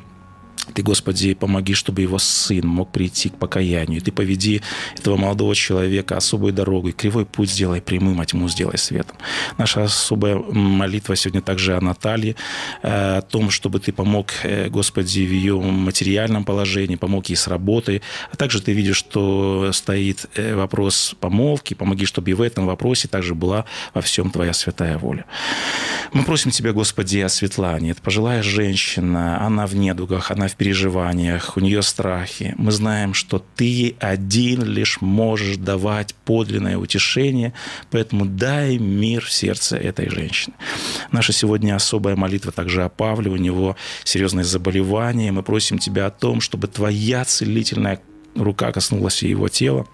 ты, 0.74 0.84
Господи, 0.84 1.34
помоги, 1.34 1.74
чтобы 1.74 2.02
его 2.02 2.20
сын 2.20 2.67
мог 2.67 2.91
прийти 2.91 3.30
к 3.30 3.36
покаянию. 3.36 4.02
Ты 4.02 4.12
поведи 4.12 4.62
этого 4.98 5.17
молодого 5.17 5.56
человека 5.56 6.17
особой 6.17 6.52
дорогой. 6.52 6.91
Кривой 6.91 7.26
путь 7.26 7.52
сделай 7.52 7.82
прямым, 7.82 8.20
а 8.22 8.26
тьму 8.26 8.50
сделай 8.50 8.78
светом. 8.78 9.17
Наша 9.58 9.84
особая 9.84 10.36
молитва 10.36 11.15
сегодня 11.15 11.41
также 11.41 11.76
о 11.76 11.82
Наталье, 11.82 12.36
э, 12.84 13.17
о 13.17 13.22
том, 13.22 13.50
чтобы 13.50 13.80
Ты 13.80 13.91
помог, 13.91 14.32
э, 14.43 14.70
Господи, 14.70 15.26
в 15.26 15.32
ее 15.32 15.60
материальном 15.60 16.43
положении, 16.43 16.96
помог 16.96 17.28
ей 17.28 17.36
с 17.36 17.48
работой. 17.48 18.02
А 18.32 18.36
также 18.36 18.62
Ты 18.62 18.74
видишь, 18.74 18.98
что 18.98 19.72
стоит 19.74 20.26
э, 20.36 20.56
вопрос 20.56 21.15
помолвки. 21.20 21.74
Помоги, 21.74 22.06
чтобы 22.06 22.32
и 22.32 22.34
в 22.34 22.41
этом 22.41 22.65
вопросе 22.65 23.08
также 23.08 23.36
была 23.36 23.65
во 23.93 24.02
всем 24.02 24.32
Твоя 24.32 24.54
святая 24.54 24.98
воля. 24.98 25.26
Мы 26.13 26.24
просим 26.24 26.52
Тебя, 26.52 26.74
Господи, 26.74 27.20
о 27.20 27.30
Светлане. 27.30 27.91
Это 27.91 28.02
пожилая 28.02 28.43
женщина, 28.43 29.41
она 29.46 29.65
в 29.65 29.76
недугах, 29.76 30.32
она 30.32 30.46
в 30.47 30.55
переживаниях, 30.55 31.57
у 31.57 31.60
нее 31.60 31.81
страхи. 31.81 32.53
Мы 32.57 32.71
знаем, 32.71 33.13
что 33.13 33.43
ты 33.55 33.95
один 33.99 34.63
лишь 34.63 35.01
можешь 35.01 35.57
давать 35.57 36.15
подлинное 36.25 36.77
утешение, 36.77 37.53
поэтому 37.91 38.25
дай 38.25 38.77
мир 38.77 39.23
в 39.23 39.31
сердце 39.31 39.77
этой 39.77 40.10
женщины. 40.10 40.55
Наша 41.12 41.33
сегодня 41.33 41.75
особая 41.75 42.15
молитва 42.15 42.51
также 42.51 42.83
о 42.83 42.89
Павле, 42.89 43.31
у 43.31 43.38
него 43.38 43.75
серьезное 44.03 44.43
заболевание. 44.43 45.31
Мы 45.31 45.43
просим 45.43 45.77
Тебя 45.77 46.07
о 46.07 46.12
том, 46.12 46.41
чтобы 46.41 46.67
Твоя 46.67 47.25
целительная 47.25 47.99
рука 48.36 48.71
коснулась 48.71 49.23
его 49.23 49.49
тела, 49.49 49.88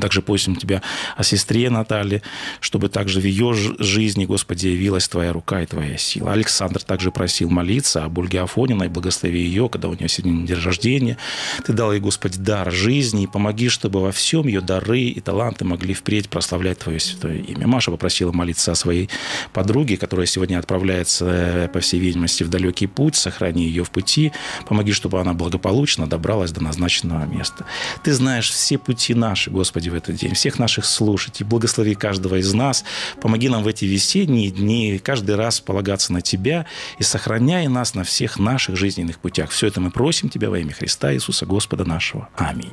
также 0.00 0.22
просим 0.22 0.56
Тебя 0.56 0.82
о 1.16 1.22
сестре 1.22 1.70
Наталье, 1.70 2.22
чтобы 2.60 2.88
также 2.88 3.20
в 3.20 3.24
ее 3.24 3.54
жизни, 3.54 4.26
Господи, 4.26 4.68
явилась 4.68 5.08
Твоя 5.08 5.32
рука 5.32 5.62
и 5.62 5.66
Твоя 5.66 5.96
сила. 5.96 6.32
Александр 6.32 6.82
также 6.82 7.10
просил 7.10 7.50
молиться 7.50 8.04
об 8.04 8.18
Ольге 8.18 8.40
Афониной, 8.40 8.88
благослови 8.88 9.40
ее, 9.40 9.68
когда 9.68 9.88
у 9.88 9.94
нее 9.94 10.08
сегодня 10.08 10.46
день 10.46 10.58
рождения. 10.58 11.16
Ты 11.64 11.72
дал 11.72 11.92
ей, 11.92 12.00
Господи, 12.00 12.38
дар 12.38 12.72
жизни, 12.72 13.24
и 13.24 13.26
помоги, 13.26 13.68
чтобы 13.68 14.00
во 14.00 14.10
всем 14.12 14.46
ее 14.46 14.60
дары 14.60 15.02
и 15.02 15.20
таланты 15.20 15.64
могли 15.64 15.94
впредь 15.94 16.28
прославлять 16.28 16.78
Твое 16.78 16.98
святое 16.98 17.38
имя. 17.38 17.66
Маша 17.66 17.90
попросила 17.90 18.32
молиться 18.32 18.72
о 18.72 18.74
своей 18.74 19.08
подруге, 19.52 19.96
которая 19.96 20.26
сегодня 20.26 20.58
отправляется, 20.58 21.70
по 21.72 21.80
всей 21.80 22.00
видимости, 22.00 22.42
в 22.42 22.48
далекий 22.48 22.86
путь. 22.86 23.14
Сохрани 23.14 23.64
ее 23.64 23.84
в 23.84 23.90
пути. 23.90 24.32
Помоги, 24.68 24.92
чтобы 24.92 25.20
она 25.20 25.32
благополучно 25.32 26.06
добралась 26.06 26.50
до 26.50 26.62
назначенного 26.62 27.24
места. 27.26 27.64
Ты 28.02 28.12
знаешь 28.12 28.50
все 28.50 28.78
пути 28.78 29.14
наши, 29.14 29.50
Господи, 29.50 29.75
Господи, 29.76 29.90
в 29.90 29.94
этот 29.94 30.16
день, 30.16 30.32
всех 30.32 30.58
наших 30.58 30.86
слушателей. 30.86 31.46
Благослови 31.46 31.94
каждого 31.94 32.36
из 32.36 32.54
нас. 32.54 32.82
Помоги 33.20 33.50
нам 33.50 33.62
в 33.62 33.68
эти 33.68 33.84
весенние 33.84 34.50
дни 34.50 34.98
каждый 34.98 35.36
раз 35.36 35.60
полагаться 35.60 36.14
на 36.14 36.22
Тебя 36.22 36.64
и 36.98 37.02
сохраняй 37.02 37.68
нас 37.68 37.94
на 37.94 38.02
всех 38.02 38.38
наших 38.38 38.76
жизненных 38.76 39.18
путях. 39.18 39.50
Все 39.50 39.66
это 39.66 39.82
мы 39.82 39.90
просим 39.90 40.30
Тебя 40.30 40.48
во 40.48 40.58
имя 40.58 40.72
Христа 40.72 41.12
Иисуса 41.12 41.44
Господа 41.44 41.84
нашего. 41.84 42.30
Аминь. 42.36 42.72